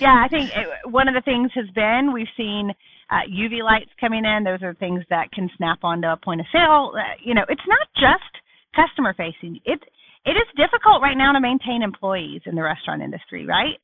yeah, 0.00 0.24
I 0.24 0.28
think 0.30 0.50
it, 0.56 0.90
one 0.90 1.08
of 1.08 1.14
the 1.14 1.20
things 1.20 1.50
has 1.54 1.68
been 1.74 2.12
we've 2.14 2.32
seen 2.38 2.72
uh, 3.10 3.28
UV 3.28 3.62
lights 3.62 3.90
coming 4.00 4.24
in. 4.24 4.44
Those 4.44 4.62
are 4.62 4.72
things 4.72 5.04
that 5.10 5.30
can 5.32 5.50
snap 5.58 5.80
onto 5.82 6.08
a 6.08 6.16
point 6.16 6.40
of 6.40 6.46
sale. 6.50 6.92
Uh, 6.96 7.02
you 7.22 7.34
know, 7.34 7.44
it's 7.50 7.66
not 7.68 7.86
just 7.96 8.40
customer 8.74 9.12
facing. 9.12 9.60
It 9.66 9.80
it 10.24 10.32
is 10.32 10.48
difficult 10.56 11.02
right 11.02 11.16
now 11.16 11.32
to 11.32 11.40
maintain 11.40 11.82
employees 11.82 12.42
in 12.46 12.54
the 12.54 12.62
restaurant 12.62 13.02
industry, 13.02 13.44
right? 13.46 13.76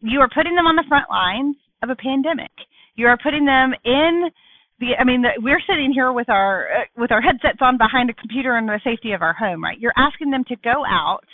You 0.00 0.20
are 0.20 0.28
putting 0.32 0.54
them 0.54 0.66
on 0.66 0.76
the 0.76 0.84
front 0.88 1.08
lines 1.10 1.56
of 1.82 1.90
a 1.90 1.96
pandemic. 1.96 2.52
You 2.94 3.06
are 3.06 3.18
putting 3.22 3.44
them 3.44 3.72
in 3.84 4.30
the 4.78 4.92
I 4.98 5.04
mean, 5.04 5.22
the, 5.22 5.30
we're 5.40 5.62
sitting 5.66 5.92
here 5.92 6.12
with 6.12 6.28
our 6.28 6.68
uh, 6.68 6.84
with 6.96 7.10
our 7.10 7.22
headsets 7.22 7.60
on 7.60 7.78
behind 7.78 8.10
a 8.10 8.14
computer 8.14 8.56
in 8.58 8.66
the 8.66 8.80
safety 8.84 9.12
of 9.12 9.22
our 9.22 9.32
home, 9.32 9.64
right? 9.64 9.78
You're 9.78 9.96
asking 9.96 10.30
them 10.30 10.44
to 10.48 10.56
go 10.56 10.84
out 10.86 11.24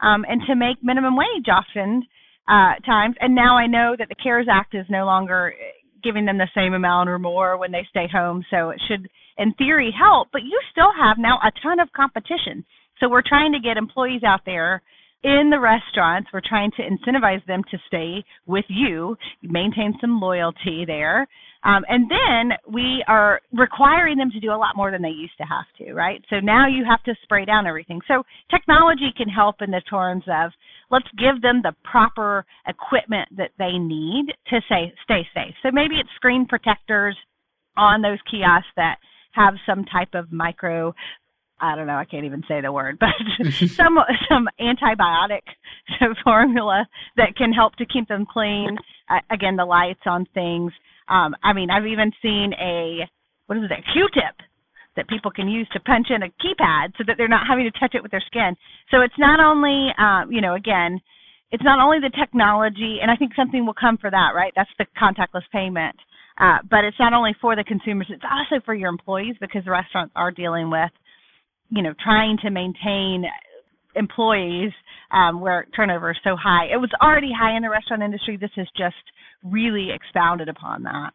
um, 0.00 0.24
and 0.28 0.40
to 0.46 0.54
make 0.54 0.82
minimum 0.82 1.16
wage 1.16 1.46
often 1.50 2.06
uh, 2.48 2.78
times. 2.86 3.16
And 3.20 3.34
now 3.34 3.56
I 3.56 3.66
know 3.66 3.94
that 3.98 4.08
the 4.08 4.14
CARES 4.14 4.46
Act 4.50 4.74
is 4.74 4.86
no 4.88 5.04
longer 5.04 5.54
giving 6.02 6.26
them 6.26 6.38
the 6.38 6.50
same 6.54 6.74
amount 6.74 7.08
or 7.08 7.18
more 7.18 7.56
when 7.56 7.70
they 7.70 7.86
stay 7.88 8.06
home, 8.12 8.44
so 8.50 8.70
it 8.70 8.80
should, 8.88 9.08
in 9.38 9.54
theory, 9.54 9.94
help. 9.96 10.28
But 10.32 10.42
you 10.42 10.58
still 10.70 10.90
have 10.98 11.16
now 11.18 11.38
a 11.38 11.52
ton 11.62 11.78
of 11.78 11.92
competition. 11.92 12.64
So 12.98 13.08
we're 13.08 13.22
trying 13.26 13.52
to 13.52 13.60
get 13.60 13.76
employees 13.76 14.22
out 14.24 14.40
there 14.44 14.82
in 15.24 15.50
the 15.50 15.58
restaurants. 15.58 16.28
We're 16.32 16.42
trying 16.46 16.72
to 16.76 16.82
incentivize 16.82 17.44
them 17.46 17.62
to 17.70 17.78
stay 17.86 18.24
with 18.46 18.64
you, 18.68 19.16
maintain 19.42 19.94
some 20.00 20.20
loyalty 20.20 20.84
there. 20.86 21.26
Um, 21.64 21.84
and 21.88 22.10
then 22.10 22.56
we 22.72 23.04
are 23.06 23.40
requiring 23.52 24.18
them 24.18 24.30
to 24.32 24.40
do 24.40 24.50
a 24.50 24.58
lot 24.58 24.76
more 24.76 24.90
than 24.90 25.02
they 25.02 25.10
used 25.10 25.36
to 25.38 25.44
have 25.44 25.66
to, 25.78 25.94
right? 25.94 26.20
So 26.28 26.40
now 26.40 26.66
you 26.66 26.84
have 26.84 27.02
to 27.04 27.14
spray 27.22 27.44
down 27.44 27.66
everything. 27.66 28.00
So 28.08 28.24
technology 28.50 29.12
can 29.16 29.28
help 29.28 29.56
in 29.62 29.70
the 29.70 29.80
terms 29.88 30.24
of 30.26 30.50
let's 30.90 31.06
give 31.16 31.40
them 31.40 31.62
the 31.62 31.74
proper 31.84 32.44
equipment 32.66 33.28
that 33.36 33.50
they 33.58 33.78
need 33.78 34.26
to 34.48 34.60
say 34.68 34.92
stay 35.04 35.26
safe. 35.34 35.54
So 35.62 35.70
maybe 35.72 35.96
it's 35.96 36.10
screen 36.16 36.46
protectors 36.46 37.16
on 37.76 38.02
those 38.02 38.18
kiosks 38.28 38.68
that 38.76 38.96
have 39.32 39.54
some 39.64 39.84
type 39.84 40.14
of 40.14 40.32
micro 40.32 40.94
I 41.62 41.76
don't 41.76 41.86
know, 41.86 41.96
I 41.96 42.04
can't 42.04 42.24
even 42.24 42.42
say 42.48 42.60
the 42.60 42.72
word, 42.72 42.98
but 43.00 43.10
some 43.68 43.96
some 44.28 44.48
antibiotic 44.60 45.46
formula 46.24 46.86
that 47.16 47.36
can 47.36 47.52
help 47.52 47.76
to 47.76 47.86
keep 47.86 48.08
them 48.08 48.26
clean. 48.30 48.76
Uh, 49.08 49.20
again, 49.30 49.56
the 49.56 49.64
lights 49.64 50.02
on 50.06 50.26
things. 50.34 50.72
Um, 51.08 51.34
I 51.42 51.52
mean, 51.52 51.70
I've 51.70 51.86
even 51.86 52.12
seen 52.20 52.52
a 52.60 53.08
what 53.46 53.58
is 53.58 53.64
it, 53.64 53.72
a 53.72 53.92
Q-tip 53.92 54.34
that 54.96 55.08
people 55.08 55.30
can 55.30 55.48
use 55.48 55.68
to 55.72 55.80
punch 55.80 56.08
in 56.10 56.22
a 56.22 56.28
keypad 56.42 56.92
so 56.98 57.04
that 57.06 57.14
they're 57.16 57.28
not 57.28 57.46
having 57.48 57.64
to 57.64 57.78
touch 57.78 57.94
it 57.94 58.02
with 58.02 58.10
their 58.10 58.22
skin. 58.26 58.54
So 58.90 59.00
it's 59.00 59.18
not 59.18 59.40
only, 59.40 59.88
um, 59.98 60.30
you 60.30 60.40
know, 60.40 60.54
again, 60.54 61.00
it's 61.50 61.62
not 61.62 61.80
only 61.80 61.98
the 62.00 62.12
technology, 62.18 62.98
and 63.00 63.10
I 63.10 63.16
think 63.16 63.32
something 63.34 63.64
will 63.64 63.76
come 63.78 63.98
for 63.98 64.10
that, 64.10 64.32
right? 64.34 64.52
That's 64.56 64.70
the 64.78 64.86
contactless 65.00 65.48
payment. 65.52 65.96
Uh, 66.38 66.58
but 66.70 66.84
it's 66.84 66.96
not 66.98 67.12
only 67.12 67.34
for 67.40 67.56
the 67.56 67.64
consumers, 67.64 68.06
it's 68.10 68.24
also 68.24 68.62
for 68.64 68.74
your 68.74 68.88
employees 68.88 69.36
because 69.40 69.64
the 69.64 69.70
restaurants 69.70 70.12
are 70.16 70.30
dealing 70.30 70.70
with, 70.70 70.90
you 71.74 71.82
know, 71.82 71.94
trying 72.04 72.36
to 72.42 72.50
maintain 72.50 73.24
employees 73.96 74.72
um, 75.10 75.40
where 75.40 75.66
turnover 75.74 76.10
is 76.10 76.18
so 76.22 76.36
high. 76.36 76.66
It 76.72 76.76
was 76.76 76.90
already 77.00 77.30
high 77.32 77.56
in 77.56 77.62
the 77.62 77.70
restaurant 77.70 78.02
industry. 78.02 78.36
This 78.36 78.50
has 78.56 78.66
just 78.76 78.94
really 79.42 79.88
expounded 79.90 80.48
upon 80.50 80.82
that. 80.82 81.12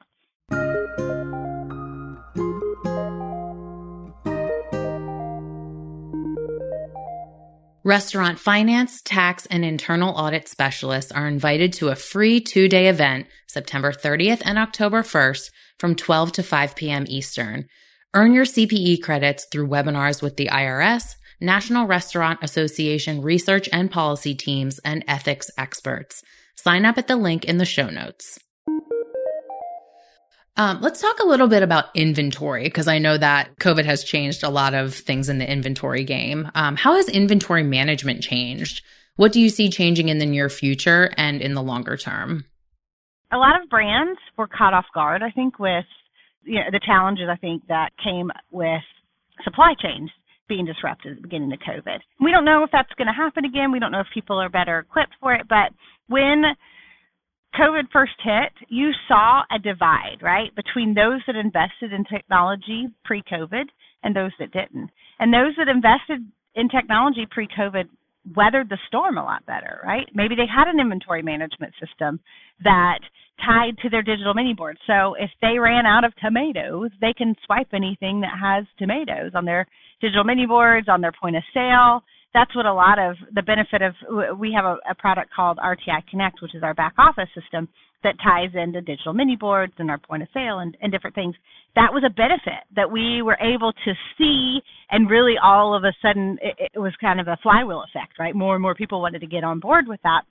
Restaurant 7.83 8.39
finance, 8.39 9.01
tax, 9.01 9.45
and 9.45 9.63
internal 9.63 10.13
audit 10.13 10.49
specialists 10.49 11.11
are 11.11 11.27
invited 11.27 11.71
to 11.73 11.89
a 11.89 11.95
free 11.95 12.41
two 12.41 12.67
day 12.67 12.87
event 12.87 13.27
September 13.45 13.93
30th 13.93 14.41
and 14.43 14.57
October 14.57 15.03
1st 15.03 15.51
from 15.77 15.95
12 15.95 16.31
to 16.33 16.43
5 16.43 16.75
p.m. 16.75 17.05
Eastern. 17.07 17.67
Earn 18.13 18.33
your 18.33 18.45
CPE 18.45 19.01
credits 19.01 19.45
through 19.51 19.67
webinars 19.67 20.21
with 20.21 20.37
the 20.37 20.47
IRS, 20.47 21.15
National 21.41 21.85
Restaurant 21.85 22.39
Association 22.41 23.21
research 23.21 23.67
and 23.71 23.91
policy 23.91 24.33
teams, 24.33 24.79
and 24.79 25.03
ethics 25.07 25.51
experts. 25.57 26.23
Sign 26.55 26.85
up 26.85 26.97
at 26.97 27.07
the 27.07 27.17
link 27.17 27.43
in 27.43 27.57
the 27.57 27.65
show 27.65 27.89
notes. 27.89 28.39
Um, 30.55 30.81
let's 30.81 31.01
talk 31.01 31.19
a 31.19 31.27
little 31.27 31.47
bit 31.47 31.61
about 31.61 31.95
inventory 31.95 32.63
because 32.63 32.87
I 32.87 32.97
know 32.97 33.17
that 33.17 33.55
COVID 33.59 33.85
has 33.85 34.03
changed 34.03 34.41
a 34.41 34.49
lot 34.49 34.73
of 34.73 34.95
things 34.95 35.29
in 35.29 35.37
the 35.37 35.49
inventory 35.49 36.03
game. 36.03 36.49
Um, 36.55 36.75
how 36.75 36.95
has 36.95 37.09
inventory 37.09 37.61
management 37.61 38.23
changed? 38.23 38.83
What 39.17 39.33
do 39.33 39.41
you 39.41 39.49
see 39.49 39.69
changing 39.69 40.09
in 40.09 40.17
the 40.17 40.25
near 40.25 40.49
future 40.49 41.11
and 41.17 41.41
in 41.41 41.53
the 41.53 41.61
longer 41.61 41.97
term? 41.97 42.45
A 43.31 43.37
lot 43.37 43.61
of 43.61 43.69
brands 43.69 44.19
were 44.37 44.47
caught 44.47 44.73
off 44.73 44.85
guard, 44.95 45.21
I 45.21 45.29
think, 45.29 45.59
with 45.59 45.85
you 46.47 46.55
know, 46.55 46.71
the 46.71 46.79
challenges 46.83 47.27
I 47.29 47.35
think 47.35 47.67
that 47.67 47.91
came 48.03 48.31
with 48.51 48.81
supply 49.43 49.73
chains 49.79 50.09
being 50.47 50.65
disrupted 50.65 51.11
at 51.11 51.15
the 51.17 51.21
beginning 51.21 51.51
of 51.51 51.59
COVID. 51.59 51.99
We 52.21 52.31
don't 52.31 52.45
know 52.45 52.63
if 52.63 52.71
that's 52.71 52.93
going 52.97 53.07
to 53.07 53.13
happen 53.13 53.45
again. 53.45 53.71
We 53.71 53.79
don't 53.79 53.91
know 53.91 53.99
if 53.99 54.07
people 54.13 54.37
are 54.37 54.49
better 54.49 54.79
equipped 54.79 55.15
for 55.19 55.33
it. 55.35 55.47
But 55.47 55.75
when 56.07 56.43
COVID 57.59 57.91
first 57.91 58.13
hit, 58.23 58.53
you 58.69 58.91
saw 59.07 59.43
a 59.51 59.59
divide, 59.59 60.19
right, 60.21 60.55
between 60.55 60.93
those 60.93 61.21
that 61.27 61.35
invested 61.35 61.91
in 61.91 62.05
technology 62.05 62.87
pre 63.03 63.21
COVID 63.23 63.65
and 64.03 64.15
those 64.15 64.31
that 64.39 64.51
didn't. 64.51 64.89
And 65.19 65.33
those 65.33 65.53
that 65.57 65.67
invested 65.67 66.25
in 66.55 66.69
technology 66.69 67.27
pre 67.29 67.47
COVID 67.47 67.89
weathered 68.35 68.69
the 68.69 68.77
storm 68.87 69.17
a 69.17 69.23
lot 69.23 69.45
better, 69.45 69.79
right? 69.83 70.07
Maybe 70.13 70.35
they 70.35 70.47
had 70.47 70.67
an 70.67 70.79
inventory 70.79 71.21
management 71.21 71.73
system 71.79 72.19
that 72.63 72.99
tied 73.45 73.77
to 73.83 73.89
their 73.89 74.01
digital 74.01 74.33
menu 74.33 74.55
board. 74.55 74.77
So 74.87 75.13
if 75.13 75.29
they 75.41 75.59
ran 75.59 75.85
out 75.85 76.03
of 76.03 76.15
tomatoes, 76.15 76.89
they 76.99 77.13
can 77.13 77.35
swipe 77.45 77.69
anything 77.73 78.21
that 78.21 78.33
has 78.41 78.65
tomatoes 78.79 79.31
on 79.35 79.45
their 79.45 79.67
digital 80.01 80.23
menu 80.23 80.47
boards, 80.47 80.87
on 80.89 81.01
their 81.01 81.11
point 81.11 81.35
of 81.35 81.43
sale. 81.53 82.03
That's 82.33 82.55
what 82.55 82.65
a 82.65 82.73
lot 82.73 82.99
of 82.99 83.15
the 83.33 83.41
benefit 83.41 83.81
of 83.81 84.37
we 84.37 84.53
have 84.53 84.65
a, 84.65 84.77
a 84.89 84.95
product 84.95 85.31
called 85.33 85.57
RTI 85.57 86.07
Connect, 86.09 86.41
which 86.41 86.55
is 86.55 86.63
our 86.63 86.73
back 86.73 86.93
office 86.97 87.29
system 87.39 87.67
that 88.03 88.15
ties 88.23 88.49
into 88.53 88.81
digital 88.81 89.13
menu 89.13 89.37
boards 89.37 89.73
and 89.77 89.89
our 89.89 89.97
point 89.97 90.23
of 90.23 90.29
sale 90.33 90.59
and, 90.59 90.77
and 90.81 90.91
different 90.91 91.15
things. 91.15 91.35
That 91.75 91.93
was 91.93 92.03
a 92.05 92.13
benefit 92.13 92.63
that 92.75 92.89
we 92.89 93.21
were 93.21 93.37
able 93.41 93.73
to 93.73 93.93
see, 94.17 94.59
and 94.91 95.09
really 95.09 95.35
all 95.41 95.75
of 95.75 95.83
a 95.83 95.93
sudden 96.01 96.37
it, 96.41 96.71
it 96.75 96.79
was 96.79 96.93
kind 97.01 97.19
of 97.19 97.27
a 97.27 97.37
flywheel 97.41 97.83
effect, 97.83 98.19
right? 98.19 98.35
More 98.35 98.55
and 98.55 98.61
more 98.61 98.75
people 98.75 99.01
wanted 99.01 99.19
to 99.21 99.27
get 99.27 99.43
on 99.43 99.59
board 99.59 99.87
with 99.87 99.99
that. 100.03 100.21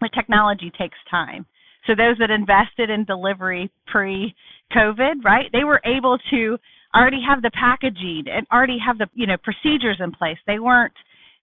But 0.00 0.10
technology 0.14 0.72
takes 0.76 0.96
time. 1.10 1.46
So 1.86 1.94
those 1.94 2.16
that 2.18 2.30
invested 2.30 2.90
in 2.90 3.04
delivery 3.04 3.70
pre-COVID, 3.86 5.24
right, 5.24 5.50
they 5.52 5.64
were 5.64 5.80
able 5.84 6.18
to 6.30 6.58
already 6.94 7.20
have 7.26 7.42
the 7.42 7.50
packaging 7.50 8.24
and 8.30 8.46
already 8.52 8.78
have 8.84 8.98
the 8.98 9.06
you 9.14 9.26
know 9.26 9.36
procedures 9.42 9.98
in 10.00 10.12
place. 10.12 10.38
They 10.46 10.58
weren't 10.58 10.92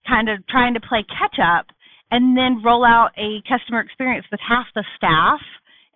kind 0.06 0.28
of 0.28 0.46
trying 0.46 0.74
to 0.74 0.80
play 0.80 1.04
catch 1.18 1.38
up 1.42 1.66
and 2.10 2.36
then 2.36 2.62
roll 2.64 2.84
out 2.84 3.10
a 3.16 3.42
customer 3.48 3.80
experience 3.80 4.26
with 4.30 4.40
half 4.46 4.66
the 4.74 4.84
staff 4.96 5.40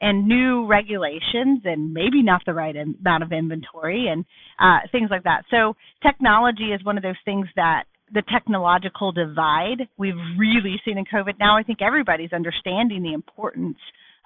and 0.00 0.26
new 0.26 0.66
regulations 0.66 1.60
and 1.64 1.92
maybe 1.92 2.22
not 2.22 2.42
the 2.46 2.52
right 2.52 2.76
amount 2.76 3.22
of 3.22 3.32
inventory 3.32 4.08
and 4.08 4.24
uh, 4.60 4.86
things 4.92 5.08
like 5.10 5.24
that. 5.24 5.44
So 5.50 5.74
technology 6.02 6.72
is 6.72 6.84
one 6.84 6.96
of 6.96 7.02
those 7.02 7.20
things 7.24 7.46
that 7.56 7.84
the 8.12 8.22
technological 8.32 9.12
divide 9.12 9.88
we've 9.96 10.14
really 10.38 10.80
seen 10.84 10.98
in 10.98 11.04
COVID. 11.04 11.38
Now 11.38 11.56
I 11.56 11.62
think 11.62 11.80
everybody's 11.80 12.32
understanding 12.32 13.02
the 13.02 13.14
importance 13.14 13.78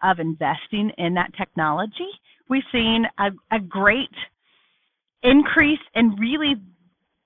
of 0.03 0.19
investing 0.19 0.91
in 0.99 1.15
that 1.15 1.31
technology. 1.39 2.11
We've 2.49 2.63
seen 2.73 3.05
a, 3.19 3.29
a 3.55 3.61
great 3.61 4.15
increase 5.23 5.81
in 5.95 6.17
really 6.19 6.55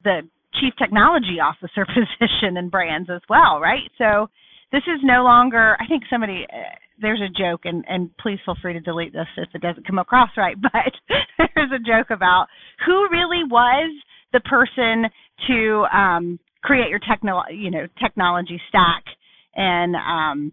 the 0.04 0.22
chief 0.60 0.74
technology 0.78 1.38
officer 1.42 1.86
position 2.20 2.56
in 2.56 2.68
brands 2.68 3.08
as 3.10 3.22
well, 3.28 3.60
right? 3.60 3.90
So 3.98 4.28
this 4.72 4.82
is 4.86 5.00
no 5.02 5.22
longer, 5.22 5.76
I 5.78 5.86
think 5.86 6.04
somebody, 6.10 6.46
uh, 6.52 6.74
there's 7.00 7.20
a 7.20 7.28
joke, 7.28 7.62
and, 7.64 7.84
and 7.88 8.10
please 8.18 8.38
feel 8.44 8.56
free 8.60 8.72
to 8.72 8.80
delete 8.80 9.12
this 9.12 9.26
if 9.36 9.48
it 9.54 9.60
doesn't 9.60 9.86
come 9.86 9.98
across 9.98 10.30
right, 10.36 10.56
but 10.60 10.92
there's 11.54 11.70
a 11.72 11.78
joke 11.78 12.10
about 12.10 12.46
who 12.86 13.08
really 13.10 13.44
was 13.48 13.92
the 14.32 14.40
person 14.40 15.10
to 15.46 15.84
um, 15.94 16.38
create 16.62 16.88
your 16.88 17.00
techno, 17.06 17.42
you 17.50 17.70
know, 17.70 17.86
technology 18.00 18.60
stack. 18.68 19.04
And 19.54 19.94
um, 19.96 20.52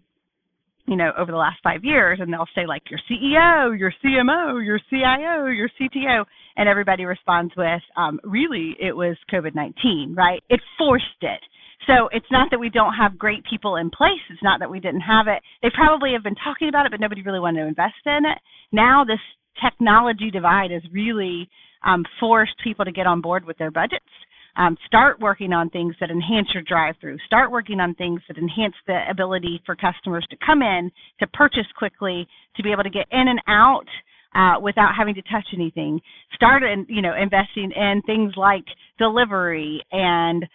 you 0.90 0.96
know, 0.96 1.12
over 1.16 1.30
the 1.30 1.38
last 1.38 1.58
five 1.62 1.84
years, 1.84 2.18
and 2.20 2.32
they'll 2.32 2.48
say 2.52 2.66
like 2.66 2.82
your 2.90 2.98
CEO, 3.08 3.78
your 3.78 3.92
CMO, 4.04 4.64
your 4.64 4.80
CIO, 4.90 5.46
your 5.46 5.70
CTO, 5.80 6.24
and 6.56 6.68
everybody 6.68 7.04
responds 7.04 7.54
with, 7.56 7.80
um, 7.96 8.18
really, 8.24 8.74
it 8.80 8.94
was 8.94 9.16
COVID-19, 9.32 10.16
right? 10.16 10.42
It 10.50 10.60
forced 10.76 11.04
it. 11.22 11.40
So 11.86 12.08
it's 12.12 12.30
not 12.30 12.50
that 12.50 12.60
we 12.60 12.68
don't 12.68 12.94
have 12.94 13.18
great 13.18 13.44
people 13.48 13.76
in 13.76 13.90
place. 13.90 14.20
It's 14.30 14.42
not 14.42 14.60
that 14.60 14.70
we 14.70 14.80
didn't 14.80 15.00
have 15.00 15.26
it. 15.28 15.42
They 15.62 15.70
probably 15.74 16.12
have 16.12 16.22
been 16.22 16.36
talking 16.36 16.68
about 16.68 16.86
it, 16.86 16.92
but 16.92 17.00
nobody 17.00 17.22
really 17.22 17.40
wanted 17.40 17.62
to 17.62 17.68
invest 17.68 18.04
in 18.06 18.24
it. 18.24 18.38
Now 18.70 19.04
this 19.04 19.20
technology 19.64 20.30
divide 20.30 20.70
has 20.70 20.82
really 20.92 21.48
um, 21.84 22.04
forced 22.18 22.54
people 22.62 22.84
to 22.84 22.92
get 22.92 23.06
on 23.06 23.20
board 23.20 23.44
with 23.44 23.58
their 23.58 23.70
budgets 23.70 24.04
um, 24.56 24.76
start 24.86 25.20
working 25.20 25.52
on 25.52 25.70
things 25.70 25.94
that 26.00 26.10
enhance 26.10 26.48
your 26.52 26.62
drive-through. 26.62 27.18
Start 27.26 27.50
working 27.50 27.80
on 27.80 27.94
things 27.94 28.20
that 28.28 28.38
enhance 28.38 28.74
the 28.86 29.00
ability 29.10 29.62
for 29.64 29.76
customers 29.76 30.26
to 30.30 30.36
come 30.44 30.62
in, 30.62 30.90
to 31.20 31.26
purchase 31.28 31.66
quickly, 31.76 32.26
to 32.56 32.62
be 32.62 32.72
able 32.72 32.82
to 32.82 32.90
get 32.90 33.06
in 33.10 33.28
and 33.28 33.40
out 33.48 33.86
uh, 34.34 34.60
without 34.60 34.94
having 34.96 35.14
to 35.14 35.22
touch 35.22 35.46
anything. 35.54 36.00
Start, 36.34 36.62
in, 36.62 36.86
you 36.88 37.02
know, 37.02 37.14
investing 37.20 37.72
in 37.72 38.02
things 38.06 38.32
like 38.36 38.64
delivery 38.98 39.82
and 39.92 40.46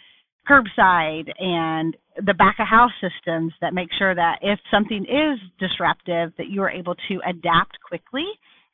curbside 0.47 1.31
and 1.39 1.95
the 2.25 2.33
back 2.33 2.57
of 2.59 2.67
house 2.67 2.91
systems 3.01 3.53
that 3.61 3.73
make 3.73 3.89
sure 3.97 4.15
that 4.15 4.39
if 4.41 4.59
something 4.71 5.05
is 5.05 5.39
disruptive, 5.59 6.31
that 6.37 6.47
you 6.47 6.61
are 6.61 6.69
able 6.69 6.95
to 7.09 7.19
adapt 7.27 7.77
quickly 7.87 8.25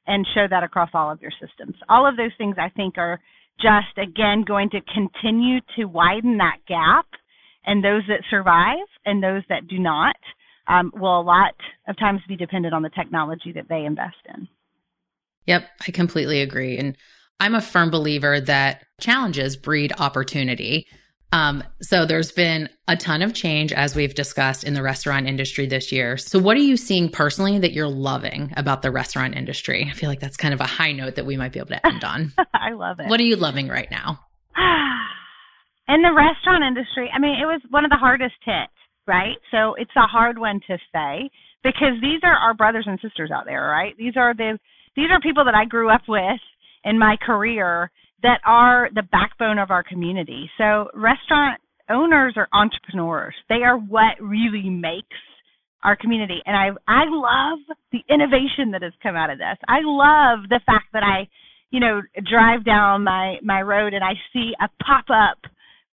and 0.08 0.28
show 0.34 0.48
that 0.50 0.64
across 0.64 0.90
all 0.94 1.12
of 1.12 1.22
your 1.22 1.32
systems. 1.32 1.76
All 1.90 2.08
of 2.08 2.18
those 2.18 2.32
things 2.38 2.56
I 2.60 2.70
think 2.70 2.98
are 2.98 3.20
just 3.60 3.98
again 3.98 4.44
going 4.46 4.70
to 4.72 4.82
continue 4.94 5.60
to 5.78 5.86
widen 5.86 6.38
that 6.38 6.58
gap 6.68 7.06
and 7.66 7.84
those 7.84 8.04
that 8.08 8.24
survive 8.30 8.88
and 9.06 9.22
those 9.24 9.44
that 9.50 9.68
do 9.68 9.78
not 9.78 10.16
um, 10.68 10.92
will 10.96 11.20
a 11.20 11.22
lot 11.22 11.54
of 11.88 11.98
times 11.98 12.22
be 12.28 12.36
dependent 12.36 12.74
on 12.74 12.82
the 12.82 12.90
technology 12.90 13.52
that 13.54 13.68
they 13.70 13.86
invest 13.86 14.16
in. 14.34 14.48
Yep, 15.46 15.68
I 15.88 15.92
completely 15.92 16.42
agree. 16.42 16.78
And 16.78 16.96
I'm 17.40 17.56
a 17.56 17.62
firm 17.62 17.90
believer 17.90 18.40
that 18.42 18.86
challenges 19.00 19.58
breed 19.58 19.92
opportunity. 19.98 20.88
Um, 21.32 21.64
so 21.82 22.06
there's 22.06 22.32
been 22.32 22.70
a 22.88 22.98
ton 22.98 23.22
of 23.22 23.34
change 23.34 23.72
as 23.72 23.96
we've 23.96 24.14
discussed 24.14 24.64
in 24.66 24.74
the 24.74 24.82
restaurant 24.82 25.28
industry 25.28 25.66
this 25.66 25.92
year. 25.92 26.18
So 26.18 26.40
what 26.40 26.58
are 26.58 26.62
you 26.62 26.76
seeing 26.76 27.10
personally 27.10 27.58
that 27.60 27.72
you're 27.72 27.88
loving 27.88 28.54
about 28.58 28.82
the 28.82 28.92
restaurant 28.92 29.36
industry? 29.36 29.88
I 29.90 29.94
feel 29.94 30.10
like 30.10 30.20
that's 30.20 30.36
kind 30.36 30.54
of 30.54 30.60
a 30.60 30.66
high 30.66 30.92
note 30.92 31.16
that 31.16 31.26
we 31.26 31.38
might 31.38 31.54
be 31.54 31.60
able 31.60 31.70
to 31.70 31.86
end 31.86 32.04
on. 32.04 32.34
I 32.54 32.74
love 32.74 33.00
it. 33.00 33.08
What 33.08 33.20
are 33.20 33.24
you 33.24 33.38
loving 33.38 33.70
right 33.70 33.90
now? 33.90 34.20
in 35.88 36.02
the 36.02 36.14
restaurant 36.14 36.64
industry, 36.66 37.10
I 37.14 37.20
mean, 37.20 37.40
it 37.42 37.46
was 37.46 37.62
one 37.70 37.86
of 37.86 37.92
the 37.92 37.98
hardest 37.98 38.36
hit, 38.44 38.70
right? 39.08 39.38
So 39.52 39.76
it's 39.76 39.96
a 39.96 40.08
hard 40.08 40.38
one 40.38 40.60
to 40.68 40.78
say 40.94 41.30
because 41.64 41.96
these 42.02 42.20
are 42.24 42.36
our 42.36 42.54
brothers 42.54 42.86
and 42.88 43.00
sisters 43.02 43.32
out 43.34 43.46
there, 43.46 43.64
right? 43.64 43.96
These 43.98 44.18
are 44.18 44.34
the 44.34 44.60
these 44.98 45.08
are 45.10 45.22
people 45.22 45.46
that 45.46 45.56
I 45.56 45.64
grew 45.64 45.90
up 45.90 46.02
with 46.10 46.42
in 46.84 47.00
my 47.00 47.16
career 47.26 47.90
that 48.24 48.40
are 48.46 48.90
the 48.94 49.04
backbone 49.04 49.58
of 49.58 49.72
our 49.72 49.84
community. 49.84 50.50
So 50.58 50.90
restaurant 50.94 51.60
owners 51.90 52.34
are 52.38 52.48
entrepreneurs. 52.54 53.36
They 53.50 53.64
are 53.64 53.78
what 53.78 54.16
really 54.22 54.70
makes 54.70 55.18
our 55.84 55.96
community. 55.96 56.42
And 56.46 56.56
I 56.56 56.70
I 56.88 57.04
love 57.10 57.60
the 57.92 58.02
innovation 58.10 58.72
that 58.72 58.82
has 58.82 58.94
come 59.02 59.16
out 59.16 59.30
of 59.30 59.38
this. 59.38 59.58
I 59.68 59.80
love 59.84 60.50
the 60.50 60.62
fact 60.66 60.94
that 60.94 61.04
I, 61.04 61.28
you 61.72 61.80
know, 61.80 62.02
drive 62.30 62.64
down 62.66 63.04
my 63.04 63.38
my 63.44 63.62
road 63.62 63.94
and 63.94 64.04
I 64.04 64.14
see 64.32 64.54
a 64.62 64.70
pop 64.84 65.06
up, 65.10 65.52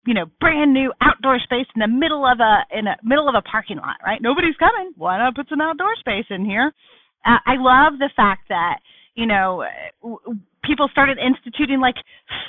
you 0.06 0.14
know, 0.14 0.26
brand 0.40 0.72
new 0.72 0.92
outdoor 1.00 1.38
space 1.38 1.66
in 1.74 1.80
the 1.80 1.88
middle 1.88 2.26
of 2.26 2.40
a 2.40 2.76
in 2.76 2.86
a 2.86 2.96
middle 3.02 3.28
of 3.28 3.34
a 3.34 3.42
parking 3.42 3.76
lot, 3.76 3.96
right? 4.04 4.20
Nobody's 4.20 4.56
coming. 4.56 4.92
Why 4.96 5.18
not 5.18 5.36
put 5.36 5.48
some 5.48 5.60
outdoor 5.60 5.94
space 5.96 6.26
in 6.30 6.44
here? 6.44 6.72
Uh, 7.24 7.38
I 7.46 7.54
love 7.58 7.98
the 7.98 8.10
fact 8.14 8.48
that, 8.50 8.78
you 9.14 9.26
know, 9.26 9.64
people 10.66 10.88
started 10.90 11.18
instituting 11.18 11.80
like 11.80 11.96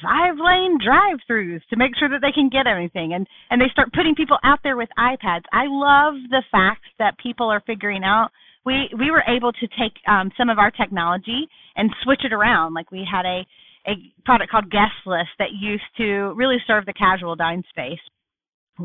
five 0.02 0.36
lane 0.38 0.78
drive 0.84 1.18
throughs 1.30 1.62
to 1.70 1.78
make 1.78 1.96
sure 1.98 2.10
that 2.10 2.22
they 2.22 2.32
can 2.32 2.50
get 2.50 2.68
everything 2.68 3.14
and 3.14 3.28
and 3.50 3.62
they 3.62 3.70
start 3.72 3.94
putting 3.94 4.16
people 4.16 4.38
out 4.44 4.60
there 4.64 4.78
with 4.78 4.90
iPads. 4.98 5.44
I 5.52 5.66
love 5.68 6.16
the 6.30 6.44
fact 6.52 6.84
that 7.00 7.18
people 7.20 7.50
are 7.50 7.62
figuring 7.66 8.04
out 8.04 8.30
we 8.66 8.90
we 8.98 9.12
were 9.12 9.24
able 9.28 9.54
to 9.54 9.68
take 9.80 9.94
um, 10.08 10.32
some 10.38 10.50
of 10.50 10.60
our 10.60 10.72
technology 10.72 11.48
and 11.76 11.90
switch 12.04 12.26
it 12.26 12.34
around. 12.34 12.74
Like 12.74 12.92
we 12.92 13.08
had 13.10 13.26
a 13.26 13.46
a 13.88 13.94
product 14.26 14.52
called 14.52 14.70
Guest 14.70 15.00
List 15.06 15.30
that 15.40 15.54
used 15.54 15.88
to 15.98 16.34
really 16.36 16.58
serve 16.68 16.86
the 16.86 16.94
casual 16.94 17.36
dine 17.36 17.64
space 17.70 18.00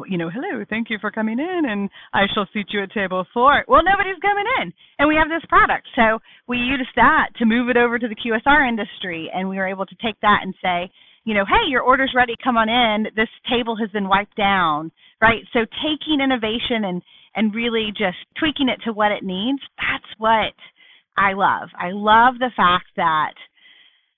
you 0.09 0.19
know, 0.19 0.31
hello, 0.31 0.65
thank 0.69 0.91
you 0.91 0.99
for 1.01 1.11
coming 1.11 1.39
in, 1.39 1.63
and 1.69 1.91
I 2.13 2.25
shall 2.33 2.49
seat 2.53 2.67
you 2.71 2.83
at 2.83 2.93
table 2.93 3.27
four. 3.35 3.65
Well, 3.69 3.83
nobody's 3.85 4.21
coming 4.23 4.45
in, 4.61 4.73
and 4.99 5.09
we 5.09 5.17
have 5.17 5.29
this 5.29 5.47
product. 5.49 5.87
So 5.95 6.19
we 6.49 6.59
used 6.59 6.89
that 6.97 7.29
to 7.39 7.45
move 7.45 7.69
it 7.69 7.77
over 7.77 7.99
to 7.99 8.09
the 8.09 8.17
QSR 8.17 8.69
industry, 8.69 9.31
and 9.33 9.49
we 9.49 9.57
were 9.57 9.69
able 9.69 9.87
to 9.87 9.97
take 10.03 10.19
that 10.23 10.41
and 10.43 10.55
say, 10.63 10.91
you 11.25 11.35
know, 11.35 11.45
hey, 11.45 11.69
your 11.69 11.83
order's 11.83 12.13
ready, 12.17 12.35
come 12.43 12.57
on 12.57 12.69
in. 12.69 13.13
This 13.15 13.29
table 13.49 13.77
has 13.77 13.91
been 13.91 14.09
wiped 14.09 14.37
down, 14.37 14.91
right? 15.21 15.43
So 15.53 15.61
taking 15.61 16.21
innovation 16.23 16.85
and 16.85 17.03
and 17.35 17.55
really 17.55 17.89
just 17.97 18.19
tweaking 18.39 18.69
it 18.69 18.81
to 18.85 18.93
what 18.93 19.11
it 19.11 19.23
needs, 19.23 19.61
that's 19.79 20.13
what 20.19 20.53
I 21.17 21.33
love. 21.33 21.71
I 21.79 21.91
love 21.93 22.35
the 22.39 22.51
fact 22.57 22.87
that 22.97 23.33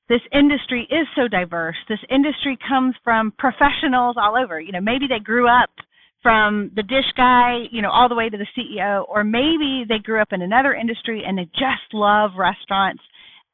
this 0.09 0.21
industry 0.33 0.87
is 0.91 1.07
so 1.17 1.29
diverse. 1.29 1.77
This 1.89 1.99
industry 2.11 2.59
comes 2.69 2.95
from 3.03 3.33
professionals 3.39 4.17
all 4.21 4.37
over. 4.37 4.61
You 4.61 4.73
know, 4.73 4.81
maybe 4.81 5.07
they 5.09 5.19
grew 5.19 5.49
up 5.49 5.71
from 6.23 6.71
the 6.75 6.83
dish 6.83 7.11
guy, 7.17 7.65
you 7.71 7.83
know, 7.83 7.91
all 7.91 8.09
the 8.09 8.15
way 8.15 8.29
to 8.29 8.37
the 8.37 8.47
CEO, 8.57 9.05
or 9.09 9.25
maybe 9.25 9.85
they 9.89 9.99
grew 9.99 10.21
up 10.21 10.33
in 10.33 10.43
another 10.43 10.75
industry 10.75 11.23
and 11.27 11.37
they 11.37 11.45
just 11.53 11.93
love 11.93 12.33
restaurants. 12.39 13.03